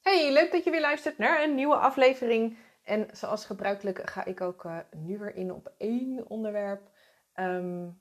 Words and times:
Hey, 0.00 0.32
leuk 0.32 0.52
dat 0.52 0.64
je 0.64 0.70
weer 0.70 0.80
luistert 0.80 1.18
naar 1.18 1.42
een 1.42 1.54
nieuwe 1.54 1.76
aflevering. 1.76 2.58
En 2.82 3.08
zoals 3.12 3.44
gebruikelijk 3.44 4.10
ga 4.10 4.24
ik 4.24 4.40
ook 4.40 4.64
uh, 4.64 4.78
nu 4.96 5.18
weer 5.18 5.34
in 5.34 5.52
op 5.52 5.72
één 5.76 6.28
onderwerp. 6.28 6.90
Um, 7.34 8.00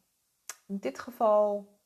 in 0.67 0.77
dit 0.77 0.99
geval 0.99 1.77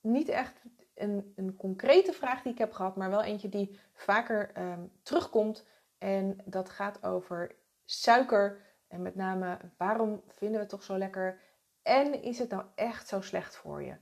niet 0.00 0.28
echt 0.28 0.62
een, 0.94 1.32
een, 1.36 1.56
concrete 1.56 2.12
vraag 2.12 2.42
die 2.42 2.52
ik 2.52 2.58
heb 2.58 2.72
gehad, 2.72 2.96
maar 2.96 3.10
wel 3.10 3.22
eentje 3.22 3.48
die 3.48 3.80
vaker 3.92 4.50
um, 4.58 4.92
terugkomt. 5.02 5.66
En 5.98 6.38
dat 6.44 6.70
gaat 6.70 7.04
over 7.04 7.56
suiker. 7.84 8.66
En 8.88 9.02
met 9.02 9.14
name 9.14 9.58
waarom 9.76 10.22
vinden 10.26 10.56
we 10.56 10.62
het 10.62 10.68
toch 10.68 10.82
zo 10.82 10.98
lekker? 10.98 11.40
En 11.82 12.22
is 12.22 12.38
het 12.38 12.50
nou 12.50 12.64
echt 12.74 13.08
zo 13.08 13.20
slecht 13.20 13.56
voor 13.56 13.82
je? 13.82 13.96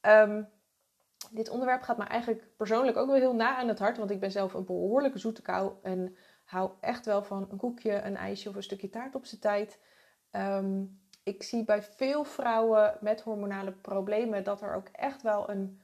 Um, 0.00 0.48
dit 1.30 1.48
onderwerp 1.48 1.82
gaat 1.82 1.98
me 1.98 2.04
eigenlijk 2.04 2.56
persoonlijk 2.56 2.96
ook 2.96 3.06
wel 3.06 3.16
heel 3.16 3.34
na 3.34 3.56
aan 3.56 3.68
het 3.68 3.78
hart. 3.78 3.96
Want 3.96 4.10
ik 4.10 4.20
ben 4.20 4.30
zelf 4.30 4.54
een 4.54 4.64
behoorlijke 4.64 5.18
zoete 5.18 5.42
kou. 5.42 5.72
En 5.82 6.16
hou 6.44 6.70
echt 6.80 7.06
wel 7.06 7.22
van 7.22 7.46
een 7.50 7.58
koekje, 7.58 8.02
een 8.02 8.16
ijsje 8.16 8.48
of 8.48 8.54
een 8.54 8.62
stukje 8.62 8.90
taart 8.90 9.14
op 9.14 9.26
zijn 9.26 9.40
tijd. 9.40 9.78
Um, 10.32 11.00
ik 11.22 11.42
zie 11.42 11.64
bij 11.64 11.82
veel 11.82 12.24
vrouwen 12.24 12.98
met 13.00 13.20
hormonale 13.20 13.72
problemen 13.72 14.44
dat 14.44 14.62
er 14.62 14.74
ook 14.74 14.88
echt 14.92 15.22
wel 15.22 15.50
een, 15.50 15.80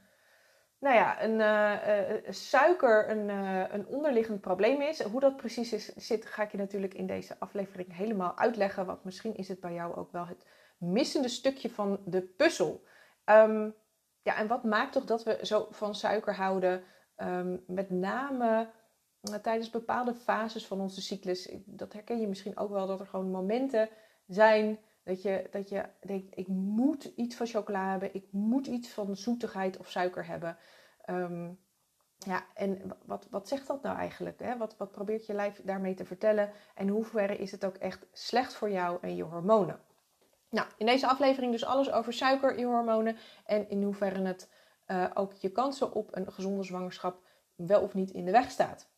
nou 0.78 0.94
ja, 0.94 1.22
een 1.22 1.38
uh, 1.38 2.16
uh, 2.26 2.30
suiker 2.30 3.10
een, 3.10 3.28
een 3.74 3.86
onderliggend 3.86 4.40
probleem 4.40 4.80
is. 4.80 5.02
Hoe 5.02 5.20
dat 5.20 5.36
precies 5.36 5.72
is, 5.72 5.94
zit, 5.94 6.26
ga 6.26 6.42
ik 6.42 6.50
je 6.50 6.56
natuurlijk 6.56 6.94
in 6.94 7.06
deze 7.06 7.36
aflevering 7.38 7.96
helemaal 7.96 8.38
uitleggen. 8.38 8.86
Want 8.86 9.04
misschien 9.04 9.36
is 9.36 9.48
het 9.48 9.60
bij 9.60 9.72
jou 9.72 9.96
ook 9.96 10.12
wel 10.12 10.26
het 10.26 10.46
missende 10.78 11.28
stukje 11.28 11.70
van 11.70 12.00
de 12.04 12.22
puzzel. 12.22 12.84
Um, 13.24 13.74
ja, 14.26 14.36
en 14.36 14.46
wat 14.46 14.64
maakt 14.64 14.92
toch 14.92 15.04
dat 15.04 15.22
we 15.22 15.38
zo 15.42 15.66
van 15.70 15.94
suiker 15.94 16.34
houden? 16.34 16.82
Um, 17.16 17.64
met 17.66 17.90
name 17.90 18.70
uh, 19.22 19.34
tijdens 19.34 19.70
bepaalde 19.70 20.14
fases 20.14 20.66
van 20.66 20.80
onze 20.80 21.02
cyclus. 21.02 21.54
Dat 21.64 21.92
herken 21.92 22.20
je 22.20 22.28
misschien 22.28 22.56
ook 22.56 22.70
wel, 22.70 22.86
dat 22.86 23.00
er 23.00 23.06
gewoon 23.06 23.30
momenten 23.30 23.88
zijn 24.26 24.78
dat 25.04 25.22
je, 25.22 25.48
dat 25.50 25.68
je 25.68 25.84
denkt: 26.00 26.38
ik 26.38 26.48
moet 26.48 27.04
iets 27.04 27.36
van 27.36 27.46
chocola 27.46 27.90
hebben, 27.90 28.14
ik 28.14 28.26
moet 28.30 28.66
iets 28.66 28.88
van 28.88 29.16
zoetigheid 29.16 29.76
of 29.76 29.90
suiker 29.90 30.26
hebben. 30.26 30.56
Um, 31.10 31.58
ja, 32.18 32.46
en 32.54 32.96
wat, 33.04 33.26
wat 33.30 33.48
zegt 33.48 33.66
dat 33.66 33.82
nou 33.82 33.96
eigenlijk? 33.96 34.40
Hè? 34.40 34.56
Wat, 34.56 34.76
wat 34.76 34.90
probeert 34.90 35.26
je 35.26 35.34
lijf 35.34 35.60
daarmee 35.64 35.94
te 35.94 36.04
vertellen? 36.04 36.50
En 36.74 36.88
hoe 36.88 37.04
ver 37.04 37.40
is 37.40 37.50
het 37.50 37.64
ook 37.64 37.76
echt 37.76 38.06
slecht 38.12 38.54
voor 38.54 38.70
jou 38.70 38.98
en 39.00 39.16
je 39.16 39.22
hormonen? 39.22 39.80
Nou, 40.50 40.68
in 40.76 40.86
deze 40.86 41.06
aflevering 41.06 41.52
dus 41.52 41.64
alles 41.64 41.90
over 41.90 42.12
suiker, 42.12 42.58
je 42.58 42.64
hormonen 42.64 43.16
en 43.44 43.68
in 43.68 43.82
hoeverre 43.82 44.24
het 44.24 44.50
uh, 44.86 45.06
ook 45.14 45.32
je 45.32 45.52
kansen 45.52 45.92
op 45.92 46.16
een 46.16 46.32
gezonde 46.32 46.62
zwangerschap 46.62 47.24
wel 47.54 47.82
of 47.82 47.94
niet 47.94 48.10
in 48.10 48.24
de 48.24 48.30
weg 48.30 48.50
staat. 48.50 48.88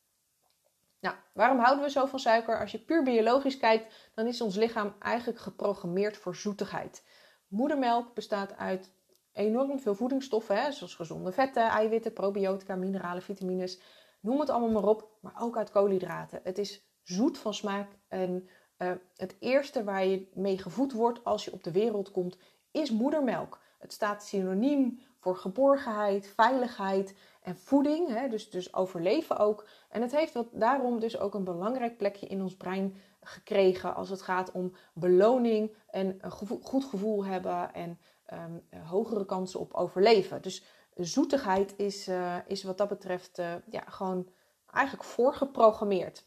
Nou, 1.01 1.17
waarom 1.33 1.59
houden 1.59 1.85
we 1.85 1.91
zo 1.91 2.07
van 2.07 2.19
suiker? 2.19 2.61
Als 2.61 2.73
je 2.73 2.79
puur 2.79 3.03
biologisch 3.03 3.57
kijkt, 3.57 4.11
dan 4.15 4.27
is 4.27 4.41
ons 4.41 4.57
lichaam 4.57 4.95
eigenlijk 4.99 5.39
geprogrammeerd 5.39 6.17
voor 6.17 6.35
zoetigheid. 6.35 7.05
Moedermelk 7.49 8.15
bestaat 8.15 8.57
uit 8.57 8.93
enorm 9.33 9.81
veel 9.81 9.95
voedingsstoffen, 9.95 10.63
hè, 10.63 10.73
zoals 10.73 10.95
gezonde 10.95 11.33
vetten, 11.33 11.63
eiwitten, 11.63 12.13
probiotica, 12.13 12.75
mineralen, 12.75 13.23
vitamines. 13.23 13.81
Noem 14.21 14.41
het 14.41 14.51
allemaal 14.51 14.71
maar 14.71 14.91
op, 14.91 15.11
maar 15.21 15.41
ook 15.41 15.57
uit 15.57 15.71
koolhydraten. 15.71 16.41
Het 16.43 16.59
is 16.59 16.89
zoet 17.03 17.39
van 17.39 17.55
smaak 17.55 17.89
en 18.09 18.49
uh, 18.79 18.91
het 19.17 19.37
eerste 19.39 19.85
waar 19.85 20.07
je 20.07 20.29
mee 20.35 20.59
gevoed 20.59 20.93
wordt 20.93 21.25
als 21.25 21.45
je 21.45 21.53
op 21.53 21.65
de 21.65 21.73
wereld 21.73 22.11
komt, 22.11 22.37
is 22.71 22.91
moedermelk. 22.91 23.61
Het 23.79 23.93
staat 23.93 24.25
synoniem 24.25 25.01
voor 25.19 25.37
geborgenheid, 25.37 26.27
veiligheid 26.27 27.15
en 27.43 27.57
voeding, 27.57 28.09
hè, 28.09 28.29
dus, 28.29 28.51
dus 28.51 28.75
overleven 28.75 29.39
ook. 29.39 29.67
En 29.89 30.03
het 30.03 30.17
heeft 30.17 30.33
wat, 30.33 30.47
daarom 30.53 31.01
dus 31.01 31.19
ook 31.19 31.35
een 31.35 31.45
belangrijk 31.45 31.97
plekje 31.97 32.27
in 32.27 32.43
ons 32.43 32.57
brein 32.57 32.97
gekregen 33.23 33.95
als 33.95 34.11
het 34.11 34.23
gaat 34.23 34.53
om 34.53 34.73
beloning 34.93 35.77
en 35.91 36.19
een 36.21 36.31
goed 36.63 36.85
gevoel 36.85 37.25
hebben 37.25 37.75
en 37.75 37.99
um, 38.33 38.81
hogere 38.85 39.25
kansen 39.25 39.61
op 39.61 39.75
overleven. 39.75 40.43
Dus 40.43 40.65
zoetigheid 40.95 41.75
is, 41.77 42.09
uh, 42.09 42.37
is 42.47 42.63
wat 42.63 42.79
dat 42.79 42.89
betreft 42.89 43.39
uh, 43.39 43.55
ja, 43.71 43.83
gewoon 43.87 44.29
eigenlijk 44.71 45.05
voorgeprogrammeerd. 45.05 46.27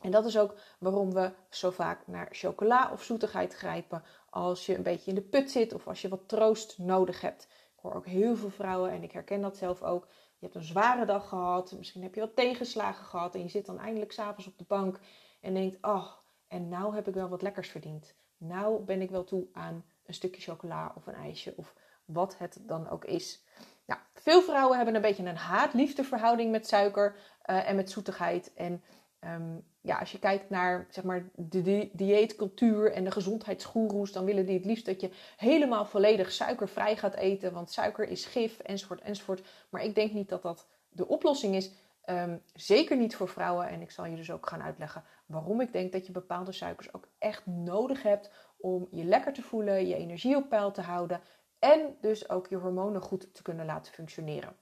En 0.00 0.10
dat 0.10 0.24
is 0.24 0.38
ook 0.38 0.54
waarom 0.78 1.12
we 1.12 1.32
zo 1.50 1.70
vaak 1.70 2.06
naar 2.06 2.28
chocola 2.30 2.90
of 2.92 3.02
zoetigheid 3.02 3.54
grijpen 3.54 4.02
als 4.30 4.66
je 4.66 4.76
een 4.76 4.82
beetje 4.82 5.10
in 5.10 5.14
de 5.14 5.22
put 5.22 5.50
zit 5.50 5.74
of 5.74 5.88
als 5.88 6.02
je 6.02 6.08
wat 6.08 6.28
troost 6.28 6.78
nodig 6.78 7.20
hebt. 7.20 7.42
Ik 7.76 7.82
hoor 7.82 7.94
ook 7.94 8.06
heel 8.06 8.36
veel 8.36 8.50
vrouwen 8.50 8.90
en 8.90 9.02
ik 9.02 9.12
herken 9.12 9.40
dat 9.40 9.56
zelf 9.56 9.82
ook. 9.82 10.06
Je 10.38 10.44
hebt 10.44 10.54
een 10.54 10.62
zware 10.62 11.04
dag 11.04 11.28
gehad, 11.28 11.72
misschien 11.72 12.02
heb 12.02 12.14
je 12.14 12.20
wat 12.20 12.36
tegenslagen 12.36 13.04
gehad 13.04 13.34
en 13.34 13.42
je 13.42 13.48
zit 13.48 13.66
dan 13.66 13.78
eindelijk 13.78 14.12
s'avonds 14.12 14.46
op 14.46 14.58
de 14.58 14.64
bank 14.68 15.00
en 15.40 15.54
denkt: 15.54 15.78
Oh, 15.80 16.06
en 16.48 16.68
nou 16.68 16.94
heb 16.94 17.08
ik 17.08 17.14
wel 17.14 17.28
wat 17.28 17.42
lekkers 17.42 17.68
verdiend. 17.68 18.14
Nou 18.36 18.84
ben 18.84 19.00
ik 19.00 19.10
wel 19.10 19.24
toe 19.24 19.46
aan 19.52 19.84
een 20.06 20.14
stukje 20.14 20.42
chocola 20.42 20.92
of 20.96 21.06
een 21.06 21.14
ijsje 21.14 21.54
of 21.56 21.74
wat 22.04 22.38
het 22.38 22.58
dan 22.60 22.88
ook 22.88 23.04
is. 23.04 23.44
Nou, 23.86 24.00
veel 24.14 24.42
vrouwen 24.42 24.76
hebben 24.76 24.94
een 24.94 25.00
beetje 25.00 25.24
een 25.24 25.36
haat-liefde 25.36 26.48
met 26.50 26.66
suiker 26.66 27.16
uh, 27.46 27.68
en 27.68 27.76
met 27.76 27.90
zoetigheid. 27.90 28.54
En 28.54 28.82
Um, 29.20 29.64
ja, 29.80 29.98
als 29.98 30.12
je 30.12 30.18
kijkt 30.18 30.50
naar 30.50 30.86
zeg 30.90 31.04
maar, 31.04 31.30
de 31.34 31.62
di 31.62 31.90
dieetcultuur 31.92 32.92
en 32.92 33.04
de 33.04 33.10
gezondheidsgoeroes, 33.10 34.12
dan 34.12 34.24
willen 34.24 34.46
die 34.46 34.56
het 34.56 34.64
liefst 34.64 34.86
dat 34.86 35.00
je 35.00 35.10
helemaal 35.36 35.84
volledig 35.84 36.32
suikervrij 36.32 36.96
gaat 36.96 37.14
eten, 37.14 37.52
want 37.52 37.70
suiker 37.70 38.08
is 38.08 38.26
gif, 38.26 38.58
enzovoort, 38.58 39.00
enzovoort. 39.00 39.46
Maar 39.70 39.84
ik 39.84 39.94
denk 39.94 40.12
niet 40.12 40.28
dat 40.28 40.42
dat 40.42 40.68
de 40.88 41.08
oplossing 41.08 41.54
is. 41.54 41.70
Um, 42.10 42.42
zeker 42.54 42.96
niet 42.96 43.16
voor 43.16 43.28
vrouwen. 43.28 43.68
En 43.68 43.80
ik 43.80 43.90
zal 43.90 44.04
je 44.04 44.16
dus 44.16 44.30
ook 44.30 44.48
gaan 44.48 44.62
uitleggen 44.62 45.04
waarom 45.26 45.60
ik 45.60 45.72
denk 45.72 45.92
dat 45.92 46.06
je 46.06 46.12
bepaalde 46.12 46.52
suikers 46.52 46.94
ook 46.94 47.08
echt 47.18 47.46
nodig 47.46 48.02
hebt 48.02 48.30
om 48.56 48.88
je 48.90 49.04
lekker 49.04 49.32
te 49.32 49.42
voelen, 49.42 49.86
je 49.86 49.94
energie 49.94 50.36
op 50.36 50.48
peil 50.48 50.70
te 50.70 50.80
houden 50.80 51.20
en 51.58 51.96
dus 52.00 52.28
ook 52.28 52.46
je 52.46 52.56
hormonen 52.56 53.00
goed 53.00 53.34
te 53.34 53.42
kunnen 53.42 53.66
laten 53.66 53.92
functioneren. 53.92 54.56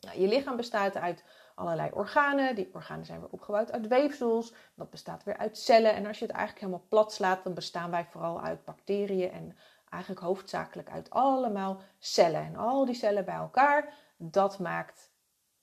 Nou, 0.00 0.20
je 0.20 0.28
lichaam 0.28 0.56
bestaat 0.56 0.96
uit 0.96 1.24
allerlei 1.54 1.90
organen. 1.92 2.54
Die 2.54 2.70
organen 2.72 3.04
zijn 3.04 3.20
weer 3.20 3.28
opgebouwd 3.30 3.72
uit 3.72 3.88
weefsels. 3.88 4.54
Dat 4.74 4.90
bestaat 4.90 5.24
weer 5.24 5.36
uit 5.36 5.58
cellen. 5.58 5.94
En 5.94 6.06
als 6.06 6.18
je 6.18 6.24
het 6.24 6.34
eigenlijk 6.34 6.64
helemaal 6.64 6.86
plat 6.88 7.12
slaat, 7.12 7.44
dan 7.44 7.54
bestaan 7.54 7.90
wij 7.90 8.06
vooral 8.10 8.40
uit 8.40 8.64
bacteriën 8.64 9.30
en 9.30 9.56
eigenlijk 9.90 10.22
hoofdzakelijk 10.22 10.90
uit 10.90 11.10
allemaal 11.10 11.80
cellen. 11.98 12.42
En 12.42 12.56
al 12.56 12.84
die 12.84 12.94
cellen 12.94 13.24
bij 13.24 13.34
elkaar, 13.34 13.94
dat 14.16 14.58
maakt 14.58 15.12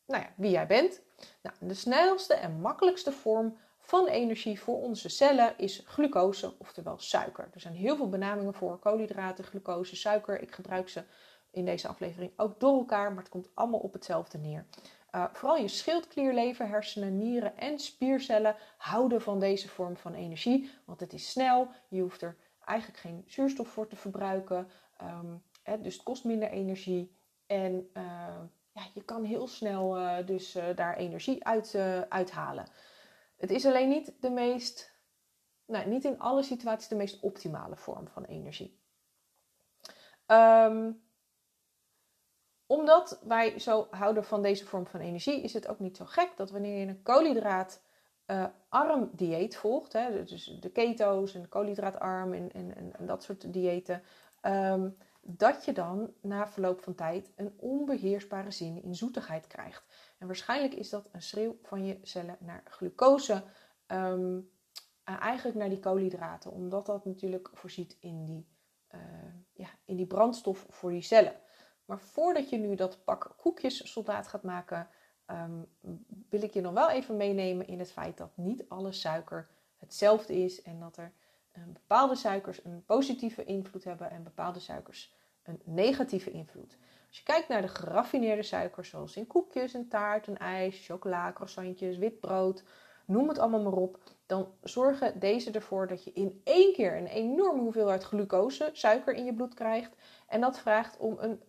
nou 0.06 0.24
ja, 0.24 0.30
wie 0.36 0.52
jij 0.52 0.68
bent. 0.68 1.02
Nou, 1.42 1.56
de 1.60 1.74
snelste 1.74 2.34
en 2.34 2.62
makkelijkste 2.62 3.12
vorm 3.12 3.58
van 3.78 4.08
energie 4.08 4.60
voor 4.60 4.82
onze 4.82 5.10
cellen 5.10 5.58
is 5.58 5.84
glucose, 5.86 6.54
oftewel 6.58 7.00
suiker. 7.00 7.50
Er 7.54 7.60
zijn 7.60 7.74
heel 7.74 7.96
veel 7.96 8.10
benamingen 8.10 8.54
voor: 8.54 8.80
koolhydraten, 8.80 9.44
glucose, 9.44 9.96
suiker. 9.96 10.42
Ik 10.42 10.52
gebruik 10.52 10.90
ze 10.90 11.04
in 11.52 11.66
deze 11.66 11.88
aflevering 11.88 12.32
ook 12.36 12.60
door 12.60 12.78
elkaar, 12.78 13.10
maar 13.10 13.24
het 13.24 13.32
komt 13.32 13.50
allemaal 13.54 13.80
op 13.80 13.94
hetzelfde 13.94 14.38
neer. 14.38 14.66
Uh, 15.16 15.26
vooral 15.32 15.58
je 15.58 15.68
schildklierlever, 15.68 16.68
hersenen, 16.68 17.18
nieren 17.18 17.58
en 17.58 17.80
spiercellen 17.80 18.56
houden 18.78 19.22
van 19.22 19.40
deze 19.40 19.68
vorm 19.68 19.98
van 19.98 20.14
energie. 20.14 20.72
Want 20.86 21.00
het 21.00 21.14
is 21.14 21.30
snel, 21.30 21.68
je 21.88 22.02
hoeft 22.02 22.22
er 22.22 22.38
eigenlijk 22.66 23.00
geen 23.00 23.24
zuurstof 23.28 23.68
voor 23.68 23.88
te 23.88 23.96
verbruiken. 23.96 24.70
Um, 25.02 25.44
hè, 25.64 25.82
dus 25.82 25.94
het 25.94 26.04
kost 26.04 26.24
minder 26.24 26.50
energie. 26.50 27.16
En 27.46 27.90
uh, 27.94 28.04
ja, 28.72 28.82
je 28.94 29.04
kan 29.04 29.24
heel 29.24 29.48
snel 29.48 29.98
uh, 29.98 30.26
dus 30.26 30.58
daar 30.76 30.98
energie 30.98 31.46
uit 31.46 31.76
uithalen. 32.10 32.68
Het 33.38 33.52
is 33.52 33.66
alleen 33.66 33.90
niet 33.90 34.14
de 34.20 34.30
meest, 34.30 34.92
nou, 35.66 35.88
niet 35.88 36.06
in 36.06 36.20
alle 36.20 36.44
situaties 36.44 36.88
de 36.88 36.96
meest 36.96 37.20
optimale 37.20 37.76
vorm 37.76 38.08
van 38.08 38.24
energie. 38.24 38.80
Um, 40.28 41.02
omdat 42.72 43.20
wij 43.24 43.60
zo 43.60 43.88
houden 43.90 44.24
van 44.24 44.42
deze 44.42 44.66
vorm 44.66 44.88
van 44.88 45.00
energie, 45.00 45.42
is 45.42 45.54
het 45.54 45.68
ook 45.68 45.80
niet 45.80 45.98
zo 45.98 46.06
gek 46.06 46.32
dat 46.36 46.52
wanneer 46.52 46.80
je 46.80 46.88
een 46.88 47.02
koolhydraatarm 47.04 49.02
uh, 49.02 49.08
dieet 49.12 49.56
volgt, 49.56 49.94
hè, 49.94 50.24
dus 50.24 50.58
de 50.60 50.70
keto's 50.70 51.34
en 51.34 51.50
koolhydraatarm 51.50 52.34
en, 52.34 52.52
en, 52.52 52.94
en, 52.98 53.06
dat 53.06 53.24
soort 53.24 53.54
diëten, 53.54 54.04
um, 54.42 54.98
dat 55.22 55.66
je 55.66 55.74
dan 55.74 56.14
na 56.22 56.48
verloop 56.48 56.82
van 56.82 56.96
tijd 56.96 57.32
een 57.36 57.54
onbeheersbare 57.58 58.52
zin 58.52 58.84
in 58.84 58.96
zoetigheid 58.96 59.48
krijgt. 59.48 59.84
En 60.18 60.28
waarschijnlijk 60.28 60.74
is 60.74 60.90
dat 60.90 61.10
een 61.12 61.22
schreeuw 61.22 61.58
van 61.62 61.86
je 61.86 62.00
cellen 62.02 62.38
naar 62.40 62.64
glucose, 62.66 63.44
um, 63.88 64.50
eigenlijk 65.04 65.58
naar 65.58 65.70
die 65.70 65.80
koolhydraten, 65.80 66.52
omdat 66.52 66.86
dat 66.86 67.06
natuurlijk 67.06 67.50
voorziet 67.54 67.98
in 68.00 68.26
die, 68.26 68.48
uh, 68.96 69.00
ja, 69.54 69.70
in 69.86 69.96
die 69.96 70.08
brandstof 70.08 70.66
voor 70.70 70.92
die 70.92 71.02
cellen. 71.02 71.36
Maar 71.86 72.00
voordat 72.00 72.50
je 72.50 72.58
nu 72.58 72.76
dat 72.76 73.04
pak 73.04 73.34
koekjes 73.38 73.92
soldaat 73.92 74.28
gaat 74.28 74.44
maken, 74.44 74.88
um, 75.28 75.68
wil 76.30 76.42
ik 76.42 76.54
je 76.54 76.62
nog 76.62 76.74
wel 76.74 76.90
even 76.90 77.18
meenemen 77.18 77.68
in 77.68 77.80
het 77.80 77.92
feit 77.92 78.18
dat 78.18 78.32
niet 78.36 78.70
alle 78.70 78.92
suiker 78.92 79.48
hetzelfde 79.78 80.44
is 80.44 80.62
en 80.62 80.80
dat 80.80 80.98
er 80.98 81.12
um, 81.58 81.74
bepaalde 81.74 82.16
suikers 82.16 82.66
een 82.66 82.84
positieve 82.86 83.44
invloed 83.44 83.84
hebben 83.84 84.12
en 84.12 84.24
bepaalde 84.24 84.60
suikers 84.60 85.14
een 85.44 85.62
negatieve 85.64 86.32
invloed. 86.32 86.78
Als 87.08 87.18
je 87.18 87.24
kijkt 87.24 87.48
naar 87.48 87.62
de 87.62 87.68
geraffineerde 87.68 88.44
suikers, 88.44 88.90
zoals 88.90 89.16
in 89.16 89.28
koekjes, 89.28 89.74
en 89.74 89.88
taart, 89.88 90.28
en 90.28 90.38
ijs, 90.38 90.86
chocola, 90.86 91.32
croissantjes, 91.34 91.98
wit 91.98 92.20
brood, 92.20 92.64
noem 93.06 93.28
het 93.28 93.40
allemaal 93.40 93.62
maar 93.62 93.74
op, 93.74 94.00
dan 94.26 94.54
zorgen 94.62 95.20
deze 95.20 95.52
ervoor 95.52 95.88
dat 95.88 96.04
je 96.04 96.12
in 96.12 96.42
één 96.44 96.74
keer 96.74 96.98
een 96.98 97.08
enorme 97.08 97.62
hoeveelheid 97.62 98.04
glucose, 98.04 98.70
suiker 98.74 99.14
in 99.14 99.26
je 99.26 99.34
bloed 99.34 99.54
krijgt. 99.54 99.96
En 100.28 100.42
dat 100.42 100.60
vraagt 100.60 100.98
om 100.98 101.18
een 101.20 101.42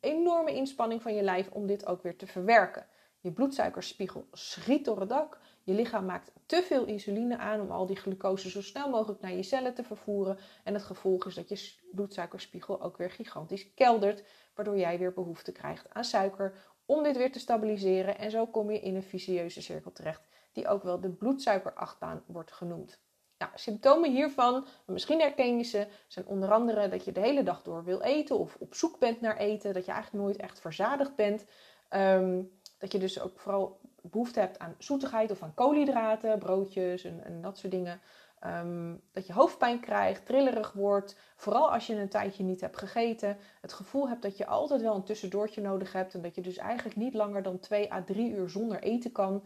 enorme 0.00 0.54
inspanning 0.54 1.02
van 1.02 1.14
je 1.14 1.22
lijf 1.22 1.50
om 1.50 1.66
dit 1.66 1.86
ook 1.86 2.02
weer 2.02 2.16
te 2.16 2.26
verwerken. 2.26 2.86
Je 3.20 3.32
bloedsuikerspiegel 3.32 4.28
schiet 4.32 4.84
door 4.84 5.00
het 5.00 5.08
dak. 5.08 5.38
Je 5.62 5.72
lichaam 5.72 6.04
maakt 6.04 6.32
te 6.46 6.62
veel 6.62 6.84
insuline 6.84 7.38
aan 7.38 7.60
om 7.60 7.70
al 7.70 7.86
die 7.86 7.96
glucose 7.96 8.50
zo 8.50 8.62
snel 8.62 8.90
mogelijk 8.90 9.20
naar 9.20 9.32
je 9.32 9.42
cellen 9.42 9.74
te 9.74 9.84
vervoeren. 9.84 10.38
En 10.64 10.74
het 10.74 10.82
gevolg 10.82 11.26
is 11.26 11.34
dat 11.34 11.48
je 11.48 11.74
bloedsuikerspiegel 11.92 12.82
ook 12.82 12.96
weer 12.96 13.10
gigantisch 13.10 13.74
keldert, 13.74 14.24
waardoor 14.54 14.78
jij 14.78 14.98
weer 14.98 15.12
behoefte 15.12 15.52
krijgt 15.52 15.90
aan 15.90 16.04
suiker 16.04 16.54
om 16.86 17.02
dit 17.02 17.16
weer 17.16 17.32
te 17.32 17.38
stabiliseren. 17.38 18.18
En 18.18 18.30
zo 18.30 18.46
kom 18.46 18.70
je 18.70 18.80
in 18.80 18.94
een 18.94 19.02
vicieuze 19.02 19.62
cirkel 19.62 19.92
terecht, 19.92 20.28
die 20.52 20.68
ook 20.68 20.82
wel 20.82 21.00
de 21.00 21.10
bloedsuikerachtbaan 21.10 22.22
wordt 22.26 22.52
genoemd. 22.52 23.00
Nou, 23.40 23.52
symptomen 23.54 24.10
hiervan, 24.10 24.66
misschien 24.86 25.20
herken 25.20 25.64
zijn 26.06 26.26
onder 26.26 26.52
andere 26.52 26.88
dat 26.88 27.04
je 27.04 27.12
de 27.12 27.20
hele 27.20 27.42
dag 27.42 27.62
door 27.62 27.84
wil 27.84 28.00
eten 28.00 28.38
of 28.38 28.56
op 28.58 28.74
zoek 28.74 28.98
bent 28.98 29.20
naar 29.20 29.36
eten, 29.36 29.74
dat 29.74 29.84
je 29.84 29.92
eigenlijk 29.92 30.24
nooit 30.24 30.36
echt 30.36 30.60
verzadigd 30.60 31.14
bent. 31.14 31.44
Ehm, 31.88 32.42
dat 32.78 32.92
je 32.92 32.98
dus 32.98 33.20
ook 33.20 33.40
vooral 33.40 33.80
behoefte 34.02 34.40
hebt 34.40 34.58
aan 34.58 34.74
zoetigheid 34.78 35.30
of 35.30 35.42
aan 35.42 35.54
koolhydraten, 35.54 36.38
broodjes 36.38 37.04
en, 37.04 37.24
en 37.24 37.40
dat 37.40 37.58
soort 37.58 37.72
dingen. 37.72 38.00
Ehm, 38.40 38.94
dat 39.12 39.26
je 39.26 39.32
hoofdpijn 39.32 39.80
krijgt, 39.80 40.26
trillerig 40.26 40.72
wordt, 40.72 41.16
vooral 41.36 41.72
als 41.72 41.86
je 41.86 41.94
een 41.94 42.08
tijdje 42.08 42.44
niet 42.44 42.60
hebt 42.60 42.78
gegeten. 42.78 43.36
Het 43.60 43.72
gevoel 43.72 44.08
hebt 44.08 44.22
dat 44.22 44.36
je 44.36 44.46
altijd 44.46 44.82
wel 44.82 44.94
een 44.94 45.04
tussendoortje 45.04 45.60
nodig 45.60 45.92
hebt 45.92 46.14
en 46.14 46.22
dat 46.22 46.34
je 46.34 46.40
dus 46.40 46.56
eigenlijk 46.56 46.96
niet 46.96 47.14
langer 47.14 47.42
dan 47.42 47.58
2 47.58 47.92
à 47.92 48.02
3 48.02 48.30
uur 48.30 48.48
zonder 48.48 48.82
eten 48.82 49.12
kan. 49.12 49.44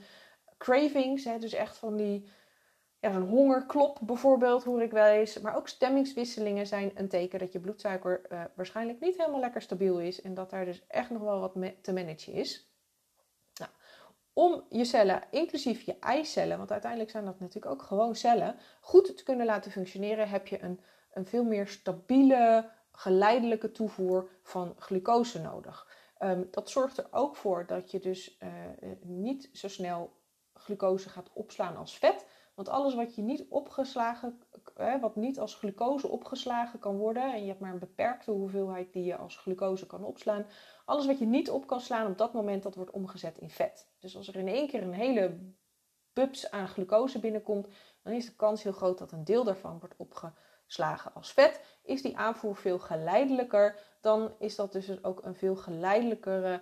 Cravings, 0.58 1.24
hè, 1.24 1.38
dus 1.38 1.52
echt 1.52 1.76
van 1.76 1.96
die 1.96 2.28
zo'n 3.12 3.28
hongerklop 3.28 3.98
bijvoorbeeld, 4.02 4.64
hoor 4.64 4.82
ik 4.82 4.90
wel 4.90 5.06
eens. 5.06 5.40
Maar 5.40 5.56
ook 5.56 5.68
stemmingswisselingen 5.68 6.66
zijn 6.66 6.90
een 6.94 7.08
teken 7.08 7.38
dat 7.38 7.52
je 7.52 7.60
bloedsuiker 7.60 8.20
uh, 8.32 8.44
waarschijnlijk 8.54 9.00
niet 9.00 9.16
helemaal 9.16 9.40
lekker 9.40 9.62
stabiel 9.62 10.00
is 10.00 10.20
en 10.20 10.34
dat 10.34 10.50
daar 10.50 10.64
dus 10.64 10.86
echt 10.86 11.10
nog 11.10 11.22
wel 11.22 11.40
wat 11.40 11.52
te 11.82 11.92
managen 11.92 12.32
is 12.32 12.74
om 14.34 14.64
je 14.68 14.84
cellen, 14.84 15.22
inclusief 15.30 15.80
je 15.80 15.98
eicellen, 15.98 16.58
want 16.58 16.70
uiteindelijk 16.70 17.10
zijn 17.10 17.24
dat 17.24 17.40
natuurlijk 17.40 17.72
ook 17.72 17.82
gewoon 17.82 18.14
cellen, 18.14 18.56
goed 18.80 19.16
te 19.16 19.22
kunnen 19.22 19.46
laten 19.46 19.70
functioneren, 19.70 20.28
heb 20.28 20.46
je 20.46 20.62
een, 20.62 20.80
een 21.12 21.26
veel 21.26 21.44
meer 21.44 21.66
stabiele, 21.66 22.70
geleidelijke 22.92 23.72
toevoer 23.72 24.30
van 24.42 24.74
glucose 24.78 25.40
nodig. 25.40 25.88
Um, 26.18 26.48
dat 26.50 26.70
zorgt 26.70 26.98
er 26.98 27.06
ook 27.10 27.36
voor 27.36 27.66
dat 27.66 27.90
je 27.90 27.98
dus 28.00 28.38
uh, 28.42 28.48
niet 29.02 29.48
zo 29.52 29.68
snel 29.68 30.12
glucose 30.54 31.08
gaat 31.08 31.30
opslaan 31.32 31.76
als 31.76 31.98
vet. 31.98 32.26
Want 32.54 32.68
alles 32.68 32.94
wat 32.94 33.14
je 33.14 33.22
niet 33.22 33.46
opgeslagen, 33.48 34.40
wat 35.00 35.16
niet 35.16 35.38
als 35.38 35.54
glucose 35.54 36.08
opgeslagen 36.08 36.78
kan 36.78 36.96
worden, 36.96 37.32
en 37.32 37.40
je 37.40 37.48
hebt 37.48 37.60
maar 37.60 37.72
een 37.72 37.78
beperkte 37.78 38.30
hoeveelheid 38.30 38.92
die 38.92 39.04
je 39.04 39.16
als 39.16 39.36
glucose 39.36 39.86
kan 39.86 40.04
opslaan, 40.04 40.46
alles 40.84 41.06
wat 41.06 41.18
je 41.18 41.26
niet 41.26 41.50
op 41.50 41.66
kan 41.66 41.80
slaan 41.80 42.10
op 42.10 42.18
dat 42.18 42.32
moment, 42.32 42.62
dat 42.62 42.74
wordt 42.74 42.90
omgezet 42.90 43.38
in 43.38 43.50
vet. 43.50 43.88
Dus 43.98 44.16
als 44.16 44.28
er 44.28 44.36
in 44.36 44.48
één 44.48 44.68
keer 44.68 44.82
een 44.82 44.92
hele 44.92 45.38
bubs 46.12 46.50
aan 46.50 46.68
glucose 46.68 47.18
binnenkomt, 47.18 47.68
dan 48.02 48.12
is 48.12 48.26
de 48.26 48.36
kans 48.36 48.62
heel 48.62 48.72
groot 48.72 48.98
dat 48.98 49.12
een 49.12 49.24
deel 49.24 49.44
daarvan 49.44 49.78
wordt 49.78 49.94
opgeslagen 49.96 51.14
als 51.14 51.32
vet. 51.32 51.60
Is 51.82 52.02
die 52.02 52.16
aanvoer 52.16 52.56
veel 52.56 52.78
geleidelijker, 52.78 53.78
dan 54.00 54.34
is 54.38 54.56
dat 54.56 54.72
dus 54.72 55.04
ook 55.04 55.24
een 55.24 55.34
veel 55.34 55.56
geleidelijkere 55.56 56.60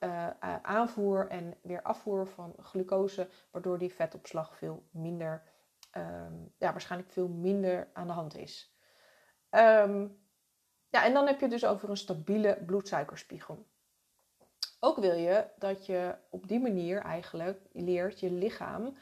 uh, 0.00 0.28
aanvoer 0.62 1.28
en 1.28 1.54
weer 1.62 1.82
afvoer 1.82 2.26
van 2.26 2.54
glucose, 2.58 3.28
waardoor 3.50 3.78
die 3.78 3.94
vetopslag 3.94 4.56
veel 4.56 4.88
minder, 4.90 5.42
ehm, 5.90 6.34
ja, 6.58 6.70
waarschijnlijk 6.70 7.12
veel 7.12 7.28
minder 7.28 7.88
aan 7.92 8.06
de 8.06 8.12
hand 8.12 8.36
is. 8.36 8.76
Um, 9.50 10.22
ja, 10.88 11.04
en 11.04 11.12
dan 11.12 11.26
heb 11.26 11.40
je 11.40 11.48
dus 11.48 11.64
over 11.64 11.90
een 11.90 11.96
stabiele 11.96 12.62
bloedsuikerspiegel. 12.66 13.66
Ook 14.80 14.96
wil 14.96 15.14
je 15.14 15.46
dat 15.58 15.86
je 15.86 16.14
op 16.30 16.48
die 16.48 16.60
manier 16.60 17.00
eigenlijk 17.00 17.60
leert 17.72 18.20
je 18.20 18.30
lichaam 18.30 18.96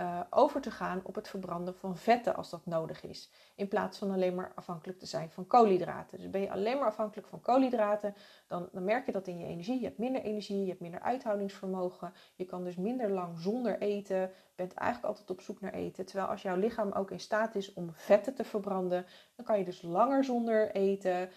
uh, 0.00 0.20
over 0.30 0.60
te 0.60 0.70
gaan 0.70 1.00
op 1.02 1.14
het 1.14 1.28
verbranden 1.28 1.74
van 1.74 1.96
vetten 1.96 2.36
als 2.36 2.50
dat 2.50 2.66
nodig 2.66 3.04
is. 3.04 3.30
In 3.54 3.68
plaats 3.68 3.98
van 3.98 4.10
alleen 4.10 4.34
maar 4.34 4.52
afhankelijk 4.54 4.98
te 4.98 5.06
zijn 5.06 5.30
van 5.30 5.46
koolhydraten. 5.46 6.18
Dus 6.18 6.30
ben 6.30 6.40
je 6.40 6.50
alleen 6.50 6.78
maar 6.78 6.88
afhankelijk 6.88 7.28
van 7.28 7.40
koolhydraten, 7.40 8.14
dan, 8.46 8.68
dan 8.72 8.84
merk 8.84 9.06
je 9.06 9.12
dat 9.12 9.26
in 9.26 9.38
je 9.38 9.46
energie. 9.46 9.78
Je 9.78 9.86
hebt 9.86 9.98
minder 9.98 10.22
energie, 10.22 10.62
je 10.62 10.68
hebt 10.68 10.80
minder 10.80 11.00
uithoudingsvermogen. 11.00 12.12
Je 12.34 12.44
kan 12.44 12.64
dus 12.64 12.76
minder 12.76 13.10
lang 13.10 13.38
zonder 13.38 13.78
eten. 13.78 14.30
bent 14.54 14.74
eigenlijk 14.74 15.08
altijd 15.08 15.30
op 15.30 15.40
zoek 15.40 15.60
naar 15.60 15.72
eten. 15.72 16.06
Terwijl 16.06 16.28
als 16.28 16.42
jouw 16.42 16.56
lichaam 16.56 16.92
ook 16.92 17.10
in 17.10 17.20
staat 17.20 17.54
is 17.54 17.72
om 17.72 17.90
vetten 17.92 18.34
te 18.34 18.44
verbranden, 18.44 19.06
dan 19.36 19.44
kan 19.44 19.58
je 19.58 19.64
dus 19.64 19.82
langer 19.82 20.24
zonder 20.24 20.70
eten. 20.70 21.28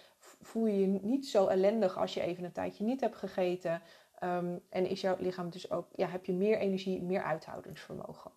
Voel 0.41 0.65
je 0.65 0.79
je 0.79 0.99
niet 1.01 1.27
zo 1.27 1.47
ellendig 1.47 1.97
als 1.97 2.13
je 2.13 2.21
even 2.21 2.43
een 2.43 2.51
tijdje 2.51 2.83
niet 2.83 3.01
hebt 3.01 3.15
gegeten. 3.15 3.81
Um, 4.23 4.61
en 4.69 4.85
is 4.85 5.01
jouw 5.01 5.15
lichaam 5.19 5.49
dus 5.49 5.71
ook, 5.71 5.87
ja, 5.95 6.07
heb 6.07 6.25
je 6.25 6.33
meer 6.33 6.57
energie, 6.57 7.01
meer 7.01 7.23
uithoudingsvermogen. 7.23 8.31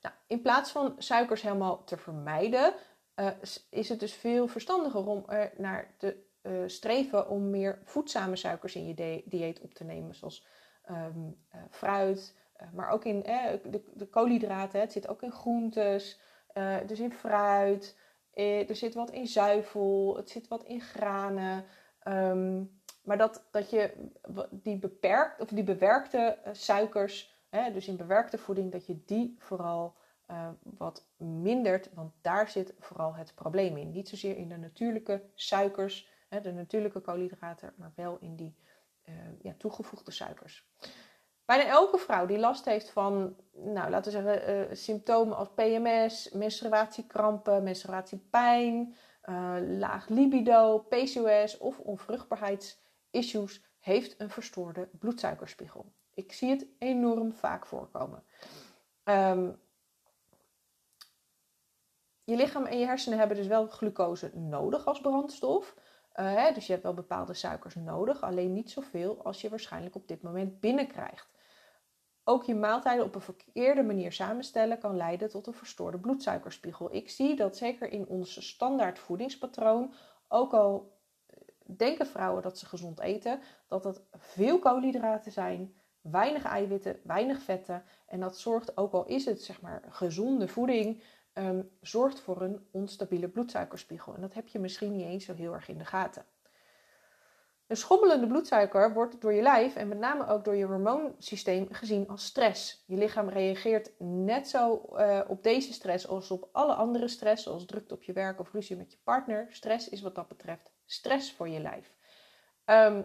Nou, 0.00 0.14
in 0.26 0.42
plaats 0.42 0.70
van 0.70 0.94
suikers 0.98 1.42
helemaal 1.42 1.84
te 1.84 1.96
vermijden, 1.96 2.74
uh, 3.16 3.30
is 3.70 3.88
het 3.88 4.00
dus 4.00 4.14
veel 4.14 4.46
verstandiger 4.46 5.06
om 5.06 5.24
er 5.28 5.52
naar 5.56 5.94
te 5.98 6.28
uh, 6.42 6.62
streven 6.66 7.28
om 7.28 7.50
meer 7.50 7.78
voedzame 7.84 8.36
suikers 8.36 8.74
in 8.74 8.86
je 8.86 9.22
dieet 9.24 9.60
op 9.60 9.74
te 9.74 9.84
nemen. 9.84 10.14
Zoals 10.14 10.46
um, 10.90 11.36
uh, 11.54 11.60
fruit, 11.70 12.36
maar 12.72 12.90
ook 12.90 13.04
in 13.04 13.22
de, 13.22 13.82
de, 13.94 14.06
koolhydraten. 14.06 14.80
Het 14.80 14.92
zit 14.92 15.08
ook 15.08 15.22
in 15.22 15.32
groentes, 15.32 16.20
dus 16.86 17.00
in 17.00 17.12
fruit. 17.12 17.96
er 18.34 18.76
zit 18.76 18.94
wat 18.94 19.10
in 19.10 19.26
zuivel, 19.26 20.16
het 20.16 20.30
zit 20.30 20.48
wat 20.48 20.64
in 20.64 20.80
granen. 20.80 21.64
Um, 22.04 22.80
maar 23.02 23.18
dat, 23.18 23.46
dat 23.50 23.70
je 23.70 24.10
die, 24.50 24.78
beperkt, 24.78 25.40
of 25.40 25.48
die 25.48 25.64
bewerkte 25.64 26.38
suikers 26.52 27.39
Hè, 27.50 27.72
dus 27.72 27.88
in 27.88 27.96
bewerkte 27.96 28.38
voeding, 28.38 28.72
dat 28.72 28.86
je 28.86 29.04
die 29.04 29.36
vooral 29.38 29.96
uh, 30.30 30.48
wat 30.62 31.06
mindert, 31.16 31.90
want 31.94 32.12
daar 32.20 32.48
zit 32.48 32.74
vooral 32.78 33.14
het 33.14 33.34
probleem 33.34 33.76
in. 33.76 33.90
Niet 33.90 34.08
zozeer 34.08 34.36
in 34.36 34.48
de 34.48 34.56
natuurlijke 34.56 35.22
suikers, 35.34 36.08
hè, 36.28 36.40
de 36.40 36.52
natuurlijke 36.52 37.00
koolhydraten, 37.00 37.72
maar 37.76 37.92
wel 37.94 38.18
in 38.20 38.36
die 38.36 38.56
uh, 39.08 39.14
ja, 39.42 39.54
toegevoegde 39.58 40.10
suikers. 40.10 40.68
Bijna 41.44 41.66
elke 41.66 41.98
vrouw 41.98 42.26
die 42.26 42.38
last 42.38 42.64
heeft 42.64 42.90
van, 42.90 43.36
nou, 43.52 43.90
laten 43.90 44.12
we 44.12 44.22
zeggen, 44.22 44.70
uh, 44.70 44.74
symptomen 44.76 45.36
als 45.36 45.48
PMS, 45.54 46.30
menstruatiekrampen, 46.32 47.62
menstruatiepijn, 47.62 48.94
laag 49.78 50.08
libido, 50.08 50.78
PCOS 50.78 51.58
of 51.58 51.78
onvruchtbaarheidsissues, 51.78 53.64
heeft 53.78 54.20
een 54.20 54.30
verstoorde 54.30 54.88
bloedsuikerspiegel. 54.98 55.92
Ik 56.20 56.32
zie 56.32 56.50
het 56.50 56.66
enorm 56.78 57.32
vaak 57.32 57.66
voorkomen. 57.66 58.24
Um, 59.04 59.60
je 62.24 62.36
lichaam 62.36 62.64
en 62.64 62.78
je 62.78 62.86
hersenen 62.86 63.18
hebben 63.18 63.36
dus 63.36 63.46
wel 63.46 63.66
glucose 63.66 64.30
nodig 64.34 64.86
als 64.86 65.00
brandstof. 65.00 65.74
Uh, 66.14 66.34
hè, 66.34 66.52
dus 66.52 66.66
je 66.66 66.72
hebt 66.72 66.84
wel 66.84 66.94
bepaalde 66.94 67.34
suikers 67.34 67.74
nodig, 67.74 68.22
alleen 68.22 68.52
niet 68.52 68.70
zoveel 68.70 69.24
als 69.24 69.40
je 69.40 69.48
waarschijnlijk 69.48 69.94
op 69.94 70.08
dit 70.08 70.22
moment 70.22 70.60
binnenkrijgt. 70.60 71.28
Ook 72.24 72.44
je 72.44 72.54
maaltijden 72.54 73.04
op 73.04 73.14
een 73.14 73.20
verkeerde 73.20 73.82
manier 73.82 74.12
samenstellen 74.12 74.78
kan 74.78 74.96
leiden 74.96 75.28
tot 75.28 75.46
een 75.46 75.54
verstoorde 75.54 75.98
bloedsuikerspiegel. 75.98 76.94
Ik 76.94 77.10
zie 77.10 77.36
dat 77.36 77.56
zeker 77.56 77.92
in 77.92 78.06
ons 78.06 78.48
standaard 78.48 78.98
voedingspatroon, 78.98 79.94
ook 80.28 80.52
al 80.52 80.98
denken 81.76 82.06
vrouwen 82.06 82.42
dat 82.42 82.58
ze 82.58 82.66
gezond 82.66 83.00
eten, 83.00 83.40
dat 83.68 83.82
dat 83.82 84.02
veel 84.16 84.58
koolhydraten 84.58 85.32
zijn, 85.32 85.79
weinig 86.02 86.44
eiwitten, 86.44 87.00
weinig 87.02 87.42
vetten. 87.42 87.84
En 88.06 88.20
dat 88.20 88.38
zorgt, 88.38 88.76
ook 88.76 88.92
al 88.92 89.06
is 89.06 89.24
het 89.24 89.42
zeg 89.42 89.60
maar 89.60 89.82
gezonde 89.88 90.48
voeding, 90.48 91.02
um, 91.34 91.70
zorgt 91.80 92.20
voor 92.20 92.42
een 92.42 92.66
onstabiele 92.70 93.28
bloedsuikerspiegel. 93.28 94.14
En 94.14 94.20
dat 94.20 94.34
heb 94.34 94.48
je 94.48 94.58
misschien 94.58 94.96
niet 94.96 95.06
eens 95.06 95.24
zo 95.24 95.34
heel 95.34 95.52
erg 95.52 95.68
in 95.68 95.78
de 95.78 95.84
gaten. 95.84 96.24
Een 97.66 97.76
schommelende 97.76 98.26
bloedsuiker 98.26 98.92
wordt 98.92 99.20
door 99.20 99.32
je 99.32 99.42
lijf 99.42 99.76
en 99.76 99.88
met 99.88 99.98
name 99.98 100.26
ook 100.26 100.44
door 100.44 100.56
je 100.56 100.64
hormoonsysteem 100.64 101.68
gezien 101.70 102.08
als 102.08 102.24
stress. 102.24 102.84
Je 102.86 102.96
lichaam 102.96 103.28
reageert 103.28 103.90
net 103.98 104.48
zo 104.48 104.88
uh, 104.92 105.20
op 105.28 105.42
deze 105.42 105.72
stress 105.72 106.08
als 106.08 106.30
op 106.30 106.48
alle 106.52 106.74
andere 106.74 107.08
stress, 107.08 107.42
zoals 107.42 107.66
drukte 107.66 107.94
op 107.94 108.02
je 108.02 108.12
werk 108.12 108.40
of 108.40 108.52
ruzie 108.52 108.76
met 108.76 108.92
je 108.92 108.98
partner. 109.04 109.46
Stress 109.50 109.88
is 109.88 110.00
wat 110.00 110.14
dat 110.14 110.28
betreft 110.28 110.70
stress 110.86 111.32
voor 111.32 111.48
je 111.48 111.60
lijf. 111.60 111.94
Um, 112.64 113.04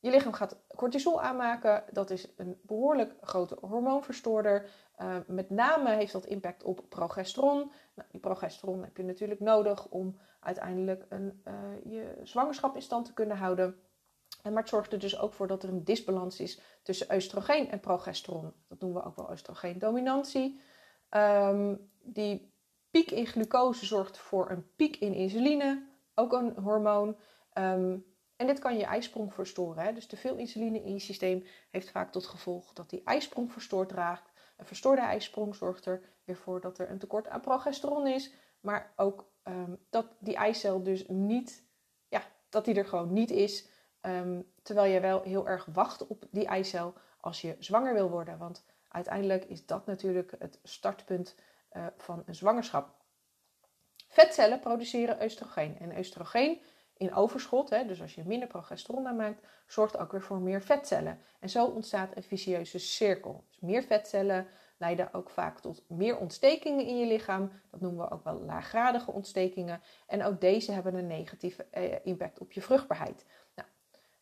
je 0.00 0.10
lichaam 0.10 0.32
gaat 0.32 0.64
cortisol 0.76 1.22
aanmaken. 1.22 1.84
Dat 1.90 2.10
is 2.10 2.28
een 2.36 2.60
behoorlijk 2.62 3.14
grote 3.20 3.56
hormoonverstoorder. 3.60 4.70
Uh, 4.98 5.16
met 5.26 5.50
name 5.50 5.94
heeft 5.94 6.12
dat 6.12 6.26
impact 6.26 6.64
op 6.64 6.84
progesteron. 6.88 7.72
Nou, 7.94 8.08
die 8.10 8.20
progesteron 8.20 8.82
heb 8.82 8.96
je 8.96 9.02
natuurlijk 9.02 9.40
nodig 9.40 9.88
om 9.88 10.18
uiteindelijk 10.40 11.06
een, 11.08 11.42
uh, 11.44 11.54
je 11.84 12.20
zwangerschap 12.22 12.74
in 12.74 12.82
stand 12.82 13.04
te 13.04 13.12
kunnen 13.12 13.36
houden. 13.36 13.80
En 14.42 14.52
maar 14.52 14.62
het 14.62 14.70
zorgt 14.70 14.92
er 14.92 14.98
dus 14.98 15.18
ook 15.18 15.32
voor 15.32 15.46
dat 15.46 15.62
er 15.62 15.68
een 15.68 15.84
disbalans 15.84 16.40
is 16.40 16.60
tussen 16.82 17.14
oestrogeen 17.14 17.70
en 17.70 17.80
progesteron. 17.80 18.52
Dat 18.68 18.80
noemen 18.80 19.02
we 19.02 19.08
ook 19.08 19.16
wel 19.16 19.30
oestrogeendominantie. 19.30 20.60
Um, 21.10 21.90
die 22.02 22.52
piek 22.90 23.10
in 23.10 23.26
glucose 23.26 23.86
zorgt 23.86 24.18
voor 24.18 24.50
een 24.50 24.74
piek 24.76 24.96
in 24.96 25.14
insuline, 25.14 25.88
ook 26.14 26.32
een 26.32 26.56
hormoon. 26.56 27.16
Um, 27.54 28.07
en 28.38 28.46
dit 28.46 28.58
kan 28.58 28.76
je 28.78 28.84
ijsprong 28.84 29.34
verstoren. 29.34 29.84
Hè? 29.84 29.92
Dus 29.92 30.06
te 30.06 30.16
veel 30.16 30.36
insuline 30.36 30.82
in 30.82 30.92
je 30.92 30.98
systeem 30.98 31.44
heeft 31.70 31.90
vaak 31.90 32.12
tot 32.12 32.26
gevolg 32.26 32.72
dat 32.72 32.90
die 32.90 33.02
ijsprong 33.04 33.52
verstoord 33.52 33.92
raakt. 33.92 34.30
Een 34.56 34.66
verstoorde 34.66 35.00
ijsprong 35.00 35.54
zorgt 35.54 35.86
er 35.86 36.00
weer 36.24 36.36
voor 36.36 36.60
dat 36.60 36.78
er 36.78 36.90
een 36.90 36.98
tekort 36.98 37.28
aan 37.28 37.40
progesteron 37.40 38.06
is. 38.06 38.32
Maar 38.60 38.92
ook 38.96 39.30
um, 39.44 39.78
dat 39.90 40.06
die 40.18 40.36
eicel 40.36 40.82
dus 40.82 41.06
niet, 41.06 41.64
ja, 42.08 42.22
dat 42.48 42.64
die 42.64 42.74
er 42.74 42.86
gewoon 42.86 43.12
niet 43.12 43.30
is. 43.30 43.68
Um, 44.02 44.52
terwijl 44.62 44.92
je 44.92 45.00
wel 45.00 45.22
heel 45.22 45.48
erg 45.48 45.64
wacht 45.72 46.06
op 46.06 46.24
die 46.30 46.46
eicel 46.46 46.94
als 47.20 47.40
je 47.40 47.56
zwanger 47.58 47.94
wil 47.94 48.10
worden. 48.10 48.38
Want 48.38 48.64
uiteindelijk 48.88 49.44
is 49.44 49.66
dat 49.66 49.86
natuurlijk 49.86 50.34
het 50.38 50.58
startpunt 50.62 51.34
uh, 51.72 51.86
van 51.96 52.22
een 52.26 52.34
zwangerschap. 52.34 52.94
Vetcellen 54.08 54.60
produceren 54.60 55.22
oestrogeen. 55.22 55.78
En 55.78 55.98
oestrogeen 55.98 56.60
in 56.98 57.14
overschot, 57.14 57.70
hè, 57.70 57.86
dus 57.86 58.00
als 58.00 58.14
je 58.14 58.22
minder 58.26 58.48
progesteron 58.48 59.06
aanmaakt, 59.06 59.46
zorgt 59.66 59.98
ook 59.98 60.12
weer 60.12 60.22
voor 60.22 60.38
meer 60.38 60.62
vetcellen. 60.62 61.20
En 61.40 61.48
zo 61.48 61.64
ontstaat 61.64 62.16
een 62.16 62.22
vicieuze 62.22 62.78
cirkel. 62.78 63.44
Dus 63.48 63.60
meer 63.60 63.82
vetcellen 63.82 64.46
leiden 64.78 65.14
ook 65.14 65.30
vaak 65.30 65.60
tot 65.60 65.84
meer 65.88 66.18
ontstekingen 66.18 66.86
in 66.86 66.98
je 66.98 67.06
lichaam. 67.06 67.52
Dat 67.70 67.80
noemen 67.80 68.04
we 68.04 68.10
ook 68.10 68.24
wel 68.24 68.40
laaggradige 68.40 69.12
ontstekingen. 69.12 69.80
En 70.06 70.24
ook 70.24 70.40
deze 70.40 70.72
hebben 70.72 70.94
een 70.94 71.06
negatieve 71.06 71.66
eh, 71.70 72.06
impact 72.06 72.38
op 72.38 72.52
je 72.52 72.62
vruchtbaarheid. 72.62 73.24
Nou, 73.54 73.68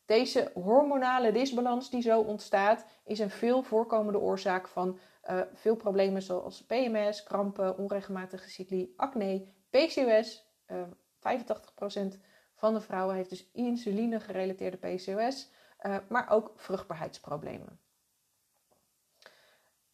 deze 0.04 0.50
hormonale 0.54 1.32
disbalans 1.32 1.90
die 1.90 2.02
zo 2.02 2.20
ontstaat, 2.20 2.86
is 3.04 3.18
een 3.18 3.30
veel 3.30 3.62
voorkomende 3.62 4.20
oorzaak 4.20 4.68
van 4.68 4.98
uh, 5.30 5.40
veel 5.54 5.76
problemen 5.76 6.22
zoals 6.22 6.64
PMS, 6.64 7.22
krampen, 7.22 7.78
onregelmatige 7.78 8.50
cycli, 8.50 8.92
acne, 8.96 9.46
PCOS. 9.70 10.44
Uh, 10.66 10.82
85% 11.26 12.18
van 12.56 12.74
de 12.74 12.80
vrouwen 12.80 13.16
heeft 13.16 13.30
dus 13.30 13.50
insuline-gerelateerde 13.52 14.76
PCOS, 14.76 15.50
uh, 15.82 15.96
maar 16.08 16.30
ook 16.30 16.52
vruchtbaarheidsproblemen. 16.54 17.78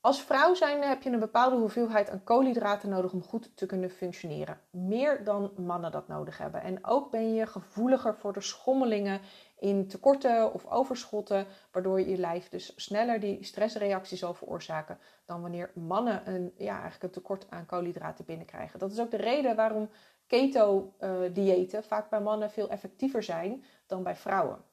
Als 0.03 0.23
vrouw 0.23 0.55
zijn 0.55 0.83
heb 0.83 1.03
je 1.03 1.11
een 1.11 1.19
bepaalde 1.19 1.57
hoeveelheid 1.57 2.11
aan 2.11 2.25
koolhydraten 2.25 2.89
nodig 2.89 3.13
om 3.13 3.23
goed 3.23 3.57
te 3.57 3.67
kunnen 3.67 3.91
functioneren. 3.91 4.61
Meer 4.71 5.25
dan 5.25 5.53
mannen 5.57 5.91
dat 5.91 6.09
nodig 6.09 6.39
hebben. 6.39 6.63
En 6.63 6.87
ook 6.87 7.11
ben 7.11 7.35
je 7.35 7.47
gevoeliger 7.47 8.15
voor 8.15 8.33
de 8.33 8.41
schommelingen 8.41 9.21
in 9.59 9.89
tekorten 9.89 10.53
of 10.53 10.67
overschotten, 10.67 11.47
waardoor 11.73 12.01
je 12.01 12.17
lijf 12.17 12.49
dus 12.49 12.73
sneller 12.77 13.21
die 13.21 13.45
stressreactie 13.45 14.17
zal 14.17 14.35
veroorzaken 14.35 14.99
dan 15.25 15.41
wanneer 15.41 15.71
mannen 15.75 16.29
een, 16.29 16.53
ja, 16.57 16.73
eigenlijk 16.73 17.03
een 17.03 17.21
tekort 17.23 17.47
aan 17.51 17.67
koolhydraten 17.67 18.25
binnenkrijgen. 18.25 18.79
Dat 18.79 18.93
is 18.93 19.01
ook 19.01 19.11
de 19.11 19.17
reden 19.17 19.57
waarom 19.57 19.89
keto-diëten 20.33 21.85
vaak 21.85 22.11
bij 22.11 22.21
mannen 22.21 22.51
veel 22.51 22.69
effectiever 22.69 23.23
zijn 23.23 23.65
dan 23.87 24.03
bij 24.03 24.17
vrouwen. 24.17 24.65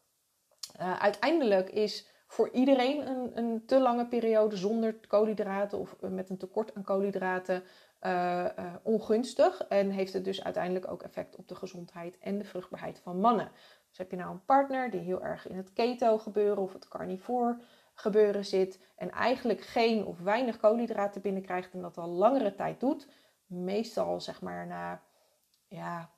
Uh, 0.79 0.99
uiteindelijk 0.99 1.69
is 1.69 2.07
voor 2.27 2.49
iedereen 2.49 3.07
een, 3.07 3.37
een, 3.37 3.65
te 3.65 3.79
lange 3.79 4.07
periode 4.07 4.57
zonder 4.57 4.99
koolhydraten 5.07 5.79
of 5.79 5.95
met 5.99 6.29
een 6.29 6.37
tekort 6.37 6.75
aan 6.75 6.83
koolhydraten 6.83 7.63
uh, 8.01 8.45
ongunstig. 8.83 9.61
En 9.67 9.89
heeft 9.89 10.13
het 10.13 10.23
dus 10.23 10.43
uiteindelijk 10.43 10.91
ook 10.91 11.03
effect 11.03 11.35
op 11.35 11.47
de 11.47 11.55
gezondheid 11.55 12.17
en 12.19 12.37
de 12.37 12.45
vruchtbaarheid 12.45 12.99
van 12.99 13.19
mannen. 13.19 13.51
Dus 13.89 13.97
heb 13.97 14.11
je 14.11 14.17
nou 14.17 14.31
een 14.31 14.45
partner 14.45 14.91
die 14.91 14.99
heel 14.99 15.23
erg 15.23 15.47
in 15.47 15.57
het 15.57 15.73
keto 15.73 16.17
gebeuren 16.17 16.63
of 16.63 16.73
het 16.73 16.87
carnivore 16.87 17.57
gebeuren 17.93 18.45
zit 18.45 18.79
en 18.95 19.11
eigenlijk 19.11 19.61
geen 19.61 20.05
of 20.05 20.19
weinig 20.19 20.57
koolhydraten 20.57 21.21
binnenkrijgt 21.21 21.73
en 21.73 21.81
dat 21.81 21.97
al 21.97 22.09
langere 22.09 22.55
tijd 22.55 22.79
doet, 22.79 23.07
meestal 23.45 24.21
zeg 24.21 24.41
maar 24.41 24.67
na 24.67 25.01
ja, 25.69 26.09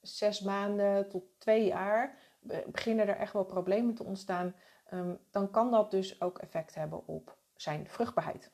zes 0.00 0.40
maanden 0.40 1.08
tot 1.08 1.24
twee 1.38 1.66
jaar 1.66 2.18
beginnen 2.64 3.08
er 3.08 3.16
echt 3.16 3.32
wel 3.32 3.44
problemen 3.44 3.94
te 3.94 4.04
ontstaan, 4.04 4.54
um, 4.92 5.18
dan 5.30 5.50
kan 5.50 5.70
dat 5.70 5.90
dus 5.90 6.20
ook 6.20 6.38
effect 6.38 6.74
hebben 6.74 7.06
op 7.06 7.36
zijn 7.56 7.88
vruchtbaarheid. 7.88 8.50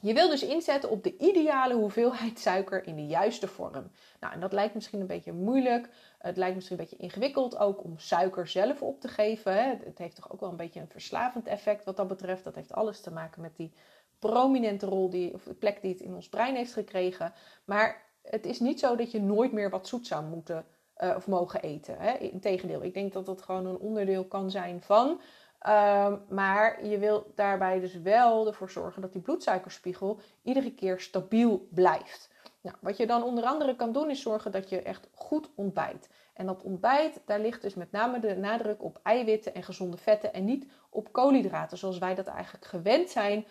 Je 0.00 0.14
wil 0.14 0.28
dus 0.28 0.42
inzetten 0.42 0.90
op 0.90 1.02
de 1.02 1.16
ideale 1.16 1.74
hoeveelheid 1.74 2.38
suiker 2.38 2.86
in 2.86 2.96
de 2.96 3.06
juiste 3.06 3.48
vorm. 3.48 3.90
Nou, 4.20 4.34
en 4.34 4.40
dat 4.40 4.52
lijkt 4.52 4.74
misschien 4.74 5.00
een 5.00 5.06
beetje 5.06 5.32
moeilijk. 5.32 5.88
Het 6.18 6.36
lijkt 6.36 6.54
misschien 6.54 6.78
een 6.78 6.84
beetje 6.84 7.02
ingewikkeld 7.02 7.56
ook 7.56 7.84
om 7.84 7.98
suiker 7.98 8.46
zelf 8.48 8.82
op 8.82 9.00
te 9.00 9.08
geven. 9.08 9.78
Het 9.84 9.98
heeft 9.98 10.16
toch 10.16 10.32
ook 10.32 10.40
wel 10.40 10.50
een 10.50 10.56
beetje 10.56 10.80
een 10.80 10.88
verslavend 10.88 11.46
effect 11.46 11.84
wat 11.84 11.96
dat 11.96 12.08
betreft. 12.08 12.44
Dat 12.44 12.54
heeft 12.54 12.72
alles 12.72 13.00
te 13.00 13.12
maken 13.12 13.42
met 13.42 13.56
die 13.56 13.72
prominente 14.18 14.86
rol 14.86 15.10
die, 15.10 15.34
of 15.34 15.42
de 15.42 15.54
plek 15.54 15.82
die 15.82 15.92
het 15.92 16.00
in 16.00 16.14
ons 16.14 16.28
brein 16.28 16.54
heeft 16.54 16.72
gekregen. 16.72 17.32
Maar 17.64 18.09
het 18.22 18.46
is 18.46 18.60
niet 18.60 18.80
zo 18.80 18.96
dat 18.96 19.10
je 19.10 19.20
nooit 19.20 19.52
meer 19.52 19.70
wat 19.70 19.88
zoet 19.88 20.06
zou 20.06 20.24
moeten 20.24 20.64
uh, 20.98 21.14
of 21.16 21.26
mogen 21.26 21.62
eten. 21.62 21.96
Hè? 21.98 22.12
Integendeel, 22.12 22.82
ik 22.82 22.94
denk 22.94 23.12
dat 23.12 23.26
dat 23.26 23.42
gewoon 23.42 23.66
een 23.66 23.78
onderdeel 23.78 24.24
kan 24.24 24.50
zijn 24.50 24.82
van. 24.82 25.20
Um, 25.68 26.22
maar 26.28 26.86
je 26.86 26.98
wil 26.98 27.32
daarbij 27.34 27.80
dus 27.80 28.00
wel 28.00 28.46
ervoor 28.46 28.70
zorgen 28.70 29.02
dat 29.02 29.12
die 29.12 29.22
bloedsuikerspiegel 29.22 30.20
iedere 30.42 30.74
keer 30.74 31.00
stabiel 31.00 31.68
blijft. 31.70 32.30
Nou, 32.60 32.76
wat 32.80 32.96
je 32.96 33.06
dan 33.06 33.22
onder 33.22 33.44
andere 33.44 33.76
kan 33.76 33.92
doen 33.92 34.10
is 34.10 34.22
zorgen 34.22 34.52
dat 34.52 34.68
je 34.68 34.82
echt 34.82 35.08
goed 35.14 35.50
ontbijt. 35.54 36.08
En 36.34 36.46
dat 36.46 36.62
ontbijt, 36.62 37.20
daar 37.26 37.40
ligt 37.40 37.62
dus 37.62 37.74
met 37.74 37.92
name 37.92 38.20
de 38.20 38.36
nadruk 38.36 38.82
op 38.82 39.00
eiwitten 39.02 39.54
en 39.54 39.62
gezonde 39.62 39.96
vetten 39.96 40.32
en 40.32 40.44
niet 40.44 40.66
op 40.90 41.12
koolhydraten, 41.12 41.78
zoals 41.78 41.98
wij 41.98 42.14
dat 42.14 42.26
eigenlijk 42.26 42.64
gewend 42.64 43.10
zijn. 43.10 43.46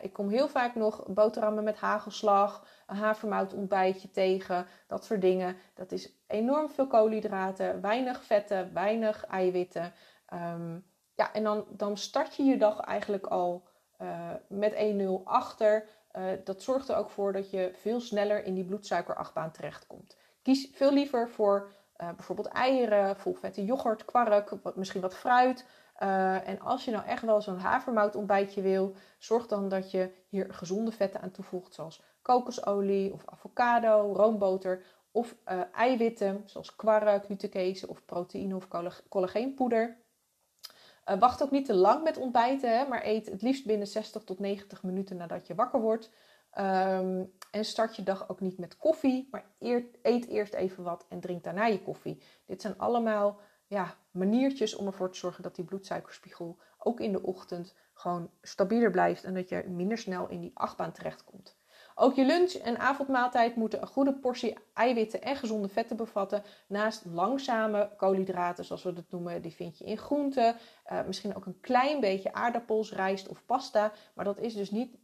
Ik 0.00 0.12
kom 0.12 0.28
heel 0.28 0.48
vaak 0.48 0.74
nog 0.74 1.06
boterhammen 1.06 1.64
met 1.64 1.76
hagelslag, 1.76 2.66
een 2.86 2.96
havermout 2.96 3.54
ontbijtje 3.54 4.10
tegen, 4.10 4.66
dat 4.86 5.04
soort 5.04 5.20
dingen. 5.20 5.56
Dat 5.74 5.92
is 5.92 6.12
enorm 6.26 6.70
veel 6.70 6.86
koolhydraten, 6.86 7.80
weinig 7.80 8.24
vetten, 8.24 8.74
weinig 8.74 9.24
eiwitten. 9.26 9.92
Um, 10.32 10.84
ja, 11.14 11.32
en 11.32 11.42
dan, 11.42 11.64
dan 11.68 11.96
start 11.96 12.36
je 12.36 12.44
je 12.44 12.56
dag 12.56 12.80
eigenlijk 12.80 13.26
al 13.26 13.68
uh, 14.02 14.30
met 14.48 14.74
1-0 14.74 15.24
achter. 15.24 15.88
Uh, 16.12 16.24
dat 16.44 16.62
zorgt 16.62 16.88
er 16.88 16.96
ook 16.96 17.10
voor 17.10 17.32
dat 17.32 17.50
je 17.50 17.70
veel 17.74 18.00
sneller 18.00 18.44
in 18.44 18.54
die 18.54 18.64
bloedsuikerachtbaan 18.64 19.50
terechtkomt. 19.50 20.16
Kies 20.42 20.68
veel 20.72 20.92
liever 20.92 21.28
voor 21.28 21.72
uh, 21.96 22.08
bijvoorbeeld 22.16 22.48
eieren, 22.48 23.16
volvette 23.16 23.64
yoghurt, 23.64 24.04
kwark, 24.04 24.52
misschien 24.74 25.00
wat 25.00 25.16
fruit. 25.16 25.66
Uh, 26.02 26.48
en 26.48 26.60
als 26.60 26.84
je 26.84 26.90
nou 26.90 27.06
echt 27.06 27.22
wel 27.22 27.42
zo'n 27.42 27.58
havermout 27.58 28.16
ontbijtje 28.16 28.62
wil, 28.62 28.94
zorg 29.18 29.46
dan 29.46 29.68
dat 29.68 29.90
je 29.90 30.10
hier 30.28 30.54
gezonde 30.54 30.92
vetten 30.92 31.20
aan 31.20 31.30
toevoegt, 31.30 31.74
zoals 31.74 32.02
kokosolie 32.22 33.12
of 33.12 33.22
avocado, 33.24 34.12
roomboter 34.12 34.84
of 35.10 35.36
uh, 35.48 35.60
eiwitten, 35.72 36.42
zoals 36.46 36.76
kwark, 36.76 37.24
glutenkezen 37.24 37.88
of 37.88 38.04
proteïne 38.04 38.56
of 38.56 38.68
collageenpoeder. 39.08 39.96
Uh, 41.06 41.18
wacht 41.18 41.42
ook 41.42 41.50
niet 41.50 41.66
te 41.66 41.74
lang 41.74 42.02
met 42.02 42.16
ontbijten, 42.16 42.78
hè, 42.78 42.88
maar 42.88 43.04
eet 43.04 43.26
het 43.26 43.42
liefst 43.42 43.66
binnen 43.66 43.86
60 43.86 44.24
tot 44.24 44.38
90 44.38 44.82
minuten 44.82 45.16
nadat 45.16 45.46
je 45.46 45.54
wakker 45.54 45.80
wordt. 45.80 46.10
Um, 46.58 47.32
en 47.50 47.64
start 47.64 47.96
je 47.96 48.02
dag 48.02 48.28
ook 48.28 48.40
niet 48.40 48.58
met 48.58 48.76
koffie, 48.76 49.28
maar 49.30 49.44
eet 50.02 50.26
eerst 50.28 50.54
even 50.54 50.84
wat 50.84 51.06
en 51.08 51.20
drink 51.20 51.44
daarna 51.44 51.66
je 51.66 51.82
koffie. 51.82 52.22
Dit 52.46 52.60
zijn 52.60 52.78
allemaal 52.78 53.40
ja, 53.66 53.96
maniertjes 54.10 54.74
om 54.74 54.86
ervoor 54.86 55.10
te 55.10 55.18
zorgen 55.18 55.42
dat 55.42 55.54
die 55.54 55.64
bloedsuikerspiegel 55.64 56.58
ook 56.78 57.00
in 57.00 57.12
de 57.12 57.22
ochtend 57.22 57.74
gewoon 57.94 58.30
stabieler 58.42 58.90
blijft 58.90 59.24
en 59.24 59.34
dat 59.34 59.48
je 59.48 59.64
minder 59.68 59.98
snel 59.98 60.28
in 60.28 60.40
die 60.40 60.50
achtbaan 60.54 60.92
terechtkomt. 60.92 61.58
Ook 61.94 62.14
je 62.14 62.24
lunch 62.24 62.52
en 62.52 62.78
avondmaaltijd 62.78 63.56
moeten 63.56 63.80
een 63.80 63.86
goede 63.86 64.14
portie 64.14 64.58
eiwitten 64.74 65.22
en 65.22 65.36
gezonde 65.36 65.68
vetten 65.68 65.96
bevatten. 65.96 66.42
Naast 66.66 67.04
langzame 67.04 67.90
koolhydraten, 67.96 68.64
zoals 68.64 68.82
we 68.82 68.92
dat 68.92 69.10
noemen, 69.10 69.42
die 69.42 69.54
vind 69.54 69.78
je 69.78 69.84
in 69.84 69.98
groenten. 69.98 70.56
Uh, 70.92 71.06
misschien 71.06 71.36
ook 71.36 71.46
een 71.46 71.60
klein 71.60 72.00
beetje 72.00 72.32
aardappels, 72.32 72.92
rijst 72.92 73.28
of 73.28 73.44
pasta. 73.46 73.92
Maar 74.14 74.24
dat 74.24 74.38
is 74.38 74.54
dus 74.54 74.70
niet 74.70 74.96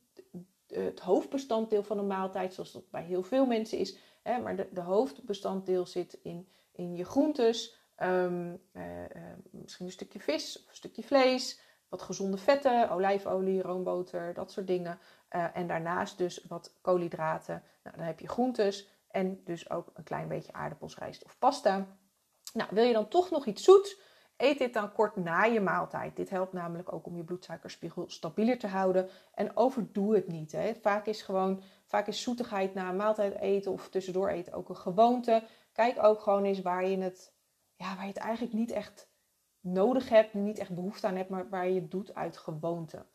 het 0.67 1.01
hoofdbestanddeel 1.01 1.83
van 1.83 1.99
een 1.99 2.07
maaltijd, 2.07 2.55
zoals 2.55 2.73
dat 2.73 2.91
bij 2.91 3.03
heel 3.03 3.23
veel 3.23 3.47
mensen 3.47 3.79
is. 3.79 3.99
Hè, 4.23 4.39
maar 4.39 4.57
de, 4.57 4.69
de 4.73 4.81
hoofdbestanddeel 4.81 5.87
zit 5.87 6.19
in, 6.23 6.49
in 6.73 6.95
je 6.95 7.05
groentes. 7.05 7.76
Um, 8.03 8.61
uh, 8.73 8.83
uh, 9.01 9.23
misschien 9.51 9.87
een 9.87 9.93
stukje 9.93 10.21
vis 10.21 10.63
of 10.63 10.69
een 10.69 10.77
stukje 10.77 11.03
vlees. 11.03 11.61
Wat 11.89 12.03
gezonde 12.03 12.37
vetten, 12.37 12.91
olijfolie, 12.91 13.63
roomboter, 13.63 14.35
dat 14.35 14.51
soort 14.51 14.67
dingen. 14.67 14.99
Uh, 15.31 15.57
en 15.57 15.67
daarnaast 15.67 16.19
dus 16.19 16.45
wat 16.49 16.79
koolhydraten. 16.81 17.63
Nou, 17.83 17.97
dan 17.97 18.07
heb 18.07 18.21
je 18.21 18.29
groentes 18.29 18.89
en 19.11 19.41
dus 19.45 19.71
ook 19.71 19.91
een 19.95 20.05
klein 20.05 20.29
beetje 20.29 20.53
aardappels, 20.53 20.99
rijst 20.99 21.25
of 21.25 21.39
pasta. 21.39 21.87
Nou, 22.53 22.69
wil 22.73 22.85
je 22.85 22.93
dan 22.93 23.09
toch 23.09 23.31
nog 23.31 23.47
iets 23.47 23.65
zoets? 23.65 24.01
Eet 24.37 24.59
dit 24.59 24.73
dan 24.73 24.93
kort 24.93 25.17
na 25.17 25.45
je 25.45 25.61
maaltijd. 25.61 26.17
Dit 26.17 26.31
helpt 26.31 26.53
namelijk 26.53 26.93
ook 26.93 27.07
om 27.07 27.17
je 27.17 27.25
bloedsuikerspiegel 27.25 28.05
stabieler 28.11 28.59
te 28.59 28.67
houden. 28.67 29.09
En 29.35 29.57
overdoe 29.57 30.15
het 30.15 30.29
niet. 30.29 30.53
Hè. 30.53 30.75
Vaak 30.75 31.07
is 31.07 31.23
gewoon, 31.23 31.63
vaak 31.85 32.07
is 32.07 32.23
zoetigheid 32.23 32.75
na 32.75 32.89
een 32.89 32.97
maaltijd 32.97 33.39
eten 33.39 33.73
of 33.73 33.89
tussendoor 33.89 34.29
eten 34.29 34.53
ook 34.53 34.69
een 34.69 34.77
gewoonte. 34.77 35.43
Kijk 35.73 36.03
ook 36.03 36.21
gewoon 36.21 36.45
eens 36.45 36.63
waar 36.63 36.87
je 36.87 36.99
het, 36.99 37.33
ja, 37.77 37.95
waar 37.95 38.03
je 38.03 38.13
het 38.13 38.17
eigenlijk 38.17 38.55
niet 38.55 38.71
echt 38.71 39.09
nodig 39.61 40.09
hebt, 40.09 40.35
niet 40.35 40.59
echt 40.59 40.75
behoefte 40.75 41.07
aan 41.07 41.17
hebt, 41.17 41.31
maar 41.31 41.49
waar 41.49 41.69
je 41.69 41.81
het 41.81 41.91
doet 41.91 42.15
uit 42.15 42.37
gewoonte. 42.37 43.07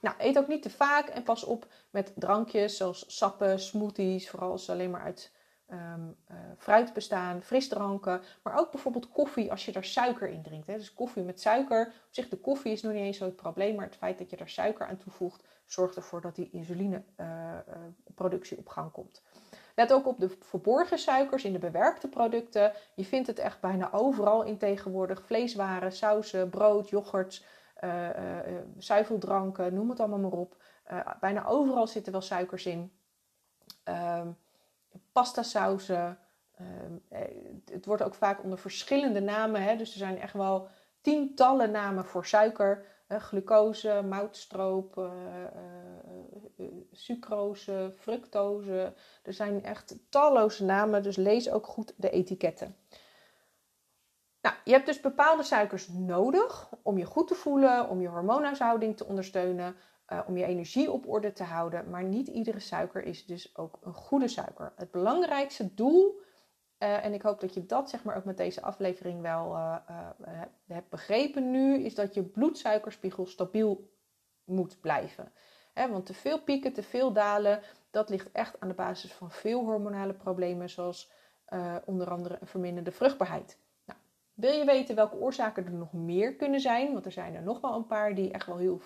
Nou, 0.00 0.16
eet 0.18 0.38
ook 0.38 0.48
niet 0.48 0.62
te 0.62 0.70
vaak 0.70 1.08
en 1.08 1.22
pas 1.22 1.44
op 1.44 1.66
met 1.90 2.12
drankjes 2.16 2.76
zoals 2.76 3.16
sappen, 3.16 3.60
smoothies, 3.60 4.30
vooral 4.30 4.50
als 4.50 4.64
ze 4.64 4.72
alleen 4.72 4.90
maar 4.90 5.02
uit 5.02 5.32
um, 5.70 6.16
uh, 6.30 6.36
fruit 6.58 6.92
bestaan, 6.92 7.42
frisdranken, 7.42 8.22
maar 8.42 8.58
ook 8.58 8.70
bijvoorbeeld 8.70 9.08
koffie 9.08 9.50
als 9.50 9.64
je 9.64 9.72
daar 9.72 9.84
suiker 9.84 10.28
in 10.28 10.42
drinkt. 10.42 10.66
Hè. 10.66 10.76
Dus 10.76 10.94
koffie 10.94 11.22
met 11.22 11.40
suiker, 11.40 11.86
op 11.86 11.92
zich 12.10 12.28
de 12.28 12.36
koffie 12.36 12.72
is 12.72 12.82
nog 12.82 12.92
niet 12.92 13.02
eens 13.02 13.16
zo 13.16 13.24
het 13.24 13.36
probleem, 13.36 13.74
maar 13.74 13.86
het 13.86 13.96
feit 13.96 14.18
dat 14.18 14.30
je 14.30 14.36
daar 14.36 14.48
suiker 14.48 14.86
aan 14.86 14.96
toevoegt, 14.96 15.44
zorgt 15.64 15.96
ervoor 15.96 16.20
dat 16.20 16.34
die 16.34 16.50
insulineproductie 16.50 18.56
uh, 18.56 18.58
uh, 18.58 18.66
op 18.66 18.68
gang 18.68 18.92
komt. 18.92 19.22
Let 19.78 19.92
ook 19.92 20.06
op 20.06 20.20
de 20.20 20.36
verborgen 20.40 20.98
suikers 20.98 21.44
in 21.44 21.52
de 21.52 21.58
bewerkte 21.58 22.08
producten. 22.08 22.72
Je 22.94 23.04
vindt 23.04 23.26
het 23.26 23.38
echt 23.38 23.60
bijna 23.60 23.92
overal 23.92 24.42
in 24.42 24.58
tegenwoordig. 24.58 25.22
Vleeswaren, 25.22 25.92
sauzen, 25.92 26.50
brood, 26.50 26.88
yoghurt, 26.88 27.44
uh, 27.84 28.08
zuiveldranken, 28.78 29.74
noem 29.74 29.90
het 29.90 30.00
allemaal 30.00 30.18
maar 30.18 30.30
op. 30.30 30.56
bijna 31.20 31.46
overal 31.46 31.86
zitten 31.86 32.12
wel 32.12 32.20
suikers 32.20 32.66
in. 32.66 32.92
Ehm, 33.84 34.28
pasta 35.12 35.42
sauzen. 35.42 36.18
Ehm, 36.54 36.92
eh, 37.08 37.20
het 37.72 37.86
wordt 37.86 38.02
ook 38.02 38.14
vaak 38.14 38.42
onder 38.42 38.58
verschillende 38.58 39.20
namen. 39.20 39.62
Hè? 39.62 39.76
Dus 39.76 39.92
er 39.92 39.98
zijn 39.98 40.20
echt 40.20 40.34
wel 40.34 40.68
tientallen 41.00 41.70
namen 41.70 42.04
voor 42.04 42.26
suiker. 42.26 42.84
Glucose, 43.08 44.02
moutstroop, 44.08 44.96
uh, 44.96 45.10
uh, 46.56 46.66
sucrose, 46.92 47.92
fructose. 47.98 48.92
Er 49.22 49.32
zijn 49.32 49.64
echt 49.64 49.96
talloze 50.08 50.64
namen, 50.64 51.02
dus 51.02 51.16
lees 51.16 51.50
ook 51.50 51.66
goed 51.66 51.94
de 51.96 52.10
etiketten. 52.10 52.76
Nou, 54.40 54.54
je 54.64 54.72
hebt 54.72 54.86
dus 54.86 55.00
bepaalde 55.00 55.42
suikers 55.42 55.88
nodig 55.88 56.68
om 56.82 56.98
je 56.98 57.04
goed 57.04 57.28
te 57.28 57.34
voelen, 57.34 57.88
om 57.88 58.00
je 58.00 58.08
hormoonhuishouding 58.08 58.96
te 58.96 59.06
ondersteunen, 59.06 59.76
uh, 60.08 60.20
om 60.26 60.36
je 60.36 60.44
energie 60.44 60.90
op 60.92 61.08
orde 61.08 61.32
te 61.32 61.42
houden. 61.42 61.90
Maar 61.90 62.04
niet 62.04 62.28
iedere 62.28 62.60
suiker 62.60 63.04
is 63.04 63.26
dus 63.26 63.56
ook 63.56 63.78
een 63.82 63.94
goede 63.94 64.28
suiker. 64.28 64.72
Het 64.76 64.90
belangrijkste 64.90 65.74
doel, 65.74 66.20
uh, 66.78 67.04
en 67.04 67.14
ik 67.14 67.22
hoop 67.22 67.40
dat 67.40 67.54
je 67.54 67.66
dat 67.66 67.90
zeg 67.90 68.04
maar 68.04 68.16
ook 68.16 68.24
met 68.24 68.36
deze 68.36 68.62
aflevering 68.62 69.20
wel 69.20 69.52
uh, 69.56 69.76
hebt 70.66 70.88
begrepen 70.88 71.50
nu, 71.50 71.82
is 71.82 71.94
dat 71.94 72.14
je 72.14 72.22
bloedsuikerspiegel 72.22 73.26
stabiel 73.26 73.90
moet 74.44 74.80
blijven. 74.80 75.32
Want 75.74 76.06
te 76.06 76.14
veel 76.14 76.42
pieken, 76.42 76.72
te 76.72 76.82
veel 76.82 77.12
dalen, 77.12 77.60
dat 77.90 78.08
ligt 78.08 78.32
echt 78.32 78.60
aan 78.60 78.68
de 78.68 78.74
basis 78.74 79.12
van 79.12 79.30
veel 79.30 79.64
hormonale 79.64 80.14
problemen, 80.14 80.70
zoals 80.70 81.10
onder 81.84 82.10
andere 82.10 82.36
een 82.40 82.46
verminderde 82.46 82.92
vruchtbaarheid. 82.92 83.58
Nou, 83.84 83.98
wil 84.34 84.52
je 84.52 84.64
weten 84.64 84.94
welke 84.94 85.16
oorzaken 85.16 85.64
er 85.64 85.72
nog 85.72 85.92
meer 85.92 86.34
kunnen 86.34 86.60
zijn? 86.60 86.92
Want 86.92 87.04
er 87.04 87.12
zijn 87.12 87.34
er 87.34 87.42
nog 87.42 87.60
wel 87.60 87.74
een 87.74 87.86
paar 87.86 88.14
die 88.14 88.30
echt 88.30 88.46
wel 88.46 88.58
heel 88.58 88.80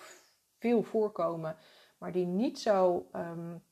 veel 0.59 0.83
voorkomen, 0.83 1.55
maar 1.97 2.11
die 2.11 2.25
niet 2.25 2.59
zo, 2.59 3.07
um, 3.15 3.63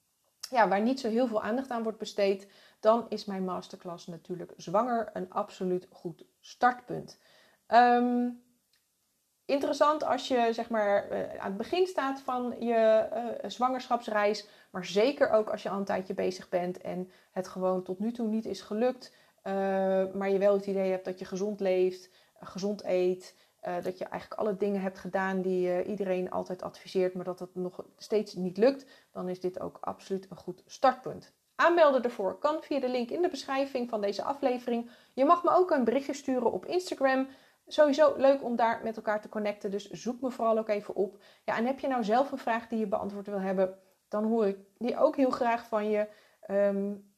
ja, 0.51 0.67
waar 0.67 0.81
niet 0.81 0.99
zo 0.99 1.09
heel 1.09 1.27
veel 1.27 1.41
aandacht 1.41 1.69
aan 1.69 1.83
wordt 1.83 1.97
besteed, 1.97 2.47
dan 2.79 3.05
is 3.09 3.25
mijn 3.25 3.43
masterclass 3.43 4.07
natuurlijk 4.07 4.53
zwanger 4.57 5.09
een 5.13 5.31
absoluut 5.31 5.87
goed 5.91 6.25
startpunt. 6.39 7.19
Um, 7.67 8.43
interessant 9.45 10.03
als 10.03 10.27
je 10.27 10.49
zeg 10.51 10.69
maar 10.69 11.11
uh, 11.11 11.35
aan 11.37 11.47
het 11.47 11.57
begin 11.57 11.87
staat 11.87 12.21
van 12.21 12.55
je 12.59 13.07
uh, 13.13 13.49
zwangerschapsreis, 13.49 14.47
maar 14.71 14.85
zeker 14.85 15.29
ook 15.29 15.49
als 15.49 15.63
je 15.63 15.69
al 15.69 15.77
een 15.77 15.85
tijdje 15.85 16.13
bezig 16.13 16.49
bent 16.49 16.81
en 16.81 17.11
het 17.31 17.47
gewoon 17.47 17.83
tot 17.83 17.99
nu 17.99 18.11
toe 18.11 18.27
niet 18.27 18.45
is 18.45 18.61
gelukt, 18.61 19.15
uh, 19.43 19.53
maar 20.13 20.29
je 20.29 20.37
wel 20.37 20.53
het 20.53 20.65
idee 20.65 20.91
hebt 20.91 21.05
dat 21.05 21.19
je 21.19 21.25
gezond 21.25 21.59
leeft, 21.59 22.09
gezond 22.39 22.83
eet, 22.83 23.35
uh, 23.67 23.75
dat 23.83 23.97
je 23.97 24.05
eigenlijk 24.05 24.41
alle 24.41 24.57
dingen 24.57 24.81
hebt 24.81 24.99
gedaan 24.99 25.41
die 25.41 25.67
uh, 25.67 25.87
iedereen 25.87 26.31
altijd 26.31 26.61
adviseert, 26.61 27.13
maar 27.13 27.25
dat 27.25 27.39
het 27.39 27.55
nog 27.55 27.85
steeds 27.97 28.33
niet 28.33 28.57
lukt, 28.57 28.85
dan 29.11 29.29
is 29.29 29.39
dit 29.39 29.59
ook 29.59 29.77
absoluut 29.81 30.27
een 30.29 30.37
goed 30.37 30.63
startpunt. 30.65 31.33
Aanmelden 31.55 32.03
ervoor 32.03 32.37
kan 32.37 32.61
via 32.61 32.79
de 32.79 32.89
link 32.89 33.09
in 33.09 33.21
de 33.21 33.29
beschrijving 33.29 33.89
van 33.89 34.01
deze 34.01 34.23
aflevering. 34.23 34.89
Je 35.13 35.25
mag 35.25 35.43
me 35.43 35.49
ook 35.51 35.71
een 35.71 35.83
berichtje 35.83 36.13
sturen 36.13 36.51
op 36.51 36.65
Instagram. 36.65 37.27
Sowieso 37.67 38.13
leuk 38.17 38.43
om 38.43 38.55
daar 38.55 38.79
met 38.83 38.95
elkaar 38.95 39.21
te 39.21 39.29
connecten, 39.29 39.71
dus 39.71 39.89
zoek 39.89 40.21
me 40.21 40.31
vooral 40.31 40.57
ook 40.57 40.69
even 40.69 40.95
op. 40.95 41.17
Ja, 41.45 41.57
en 41.57 41.65
heb 41.65 41.79
je 41.79 41.87
nou 41.87 42.03
zelf 42.03 42.31
een 42.31 42.37
vraag 42.37 42.67
die 42.67 42.79
je 42.79 42.87
beantwoord 42.87 43.27
wil 43.27 43.39
hebben, 43.39 43.79
dan 44.07 44.23
hoor 44.23 44.47
ik 44.47 44.57
die 44.77 44.97
ook 44.97 45.15
heel 45.15 45.29
graag 45.29 45.67
van 45.67 45.89
je. 45.89 46.07
Um, 46.49 47.09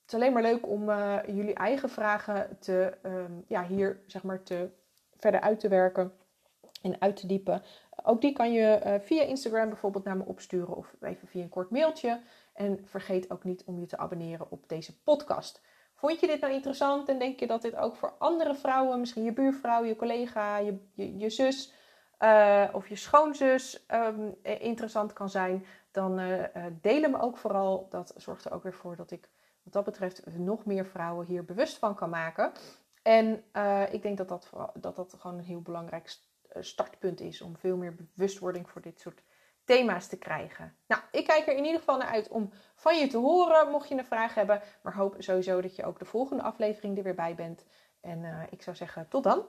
het 0.00 0.12
is 0.12 0.14
alleen 0.14 0.32
maar 0.32 0.52
leuk 0.52 0.66
om 0.66 0.88
uh, 0.88 1.18
jullie 1.26 1.54
eigen 1.54 1.88
vragen 1.88 2.58
te, 2.58 2.98
um, 3.02 3.44
ja, 3.46 3.64
hier 3.64 4.00
zeg 4.06 4.22
maar 4.22 4.42
te 4.42 4.70
verder 5.20 5.40
uit 5.40 5.60
te 5.60 5.68
werken 5.68 6.12
en 6.82 7.00
uit 7.00 7.16
te 7.16 7.26
diepen. 7.26 7.62
Ook 8.02 8.20
die 8.20 8.32
kan 8.32 8.52
je 8.52 8.80
uh, 8.86 8.94
via 9.00 9.22
Instagram 9.22 9.68
bijvoorbeeld 9.68 10.04
naar 10.04 10.16
me 10.16 10.24
opsturen 10.24 10.76
of 10.76 10.94
even 11.00 11.28
via 11.28 11.42
een 11.42 11.48
kort 11.48 11.70
mailtje. 11.70 12.20
En 12.52 12.80
vergeet 12.84 13.30
ook 13.30 13.44
niet 13.44 13.64
om 13.64 13.80
je 13.80 13.86
te 13.86 13.98
abonneren 13.98 14.50
op 14.50 14.68
deze 14.68 15.02
podcast. 15.02 15.60
Vond 15.94 16.20
je 16.20 16.26
dit 16.26 16.40
nou 16.40 16.52
interessant 16.52 17.08
en 17.08 17.18
denk 17.18 17.40
je 17.40 17.46
dat 17.46 17.62
dit 17.62 17.76
ook 17.76 17.96
voor 17.96 18.14
andere 18.18 18.54
vrouwen, 18.54 19.00
misschien 19.00 19.24
je 19.24 19.32
buurvrouw, 19.32 19.84
je 19.84 19.96
collega, 19.96 20.58
je, 20.58 20.78
je, 20.94 21.18
je 21.18 21.30
zus 21.30 21.72
uh, 22.20 22.68
of 22.72 22.88
je 22.88 22.96
schoonzus 22.96 23.84
um, 23.88 24.36
interessant 24.42 25.12
kan 25.12 25.30
zijn, 25.30 25.66
dan 25.90 26.20
uh, 26.20 26.44
deel 26.80 27.02
hem 27.02 27.14
ook 27.14 27.36
vooral. 27.36 27.86
Dat 27.90 28.14
zorgt 28.16 28.44
er 28.44 28.52
ook 28.52 28.62
weer 28.62 28.74
voor 28.74 28.96
dat 28.96 29.10
ik 29.10 29.28
wat 29.62 29.72
dat 29.72 29.84
betreft 29.84 30.22
nog 30.36 30.64
meer 30.64 30.86
vrouwen 30.86 31.26
hier 31.26 31.44
bewust 31.44 31.78
van 31.78 31.94
kan 31.94 32.10
maken. 32.10 32.52
En 33.02 33.44
uh, 33.52 33.92
ik 33.92 34.02
denk 34.02 34.16
dat 34.16 34.28
dat, 34.28 34.50
dat 34.74 34.96
dat 34.96 35.14
gewoon 35.18 35.38
een 35.38 35.44
heel 35.44 35.62
belangrijk 35.62 36.16
eh, 36.48 36.62
startpunt 36.62 37.20
is 37.20 37.42
om 37.42 37.56
veel 37.56 37.76
meer 37.76 37.94
bewustwording 37.94 38.70
voor 38.70 38.82
dit 38.82 39.00
soort 39.00 39.22
thema's 39.64 40.06
te 40.06 40.18
krijgen. 40.18 40.76
Nou, 40.86 41.02
ik 41.10 41.26
kijk 41.26 41.46
er 41.46 41.56
in 41.56 41.64
ieder 41.64 41.78
geval 41.78 41.96
naar 41.96 42.08
uit 42.08 42.28
om 42.28 42.50
van 42.74 42.98
je 42.98 43.06
te 43.06 43.16
horen, 43.16 43.70
mocht 43.70 43.88
je 43.88 43.98
een 43.98 44.04
vraag 44.04 44.34
hebben. 44.34 44.62
Maar 44.82 44.94
hoop 44.94 45.14
sowieso 45.18 45.60
dat 45.60 45.76
je 45.76 45.84
ook 45.84 45.98
de 45.98 46.04
volgende 46.04 46.42
aflevering 46.42 46.96
er 46.96 47.02
weer 47.02 47.14
bij 47.14 47.34
bent. 47.34 47.64
En 48.00 48.18
uh, 48.22 48.42
ik 48.50 48.62
zou 48.62 48.76
zeggen, 48.76 49.08
tot 49.08 49.24
dan. 49.24 49.46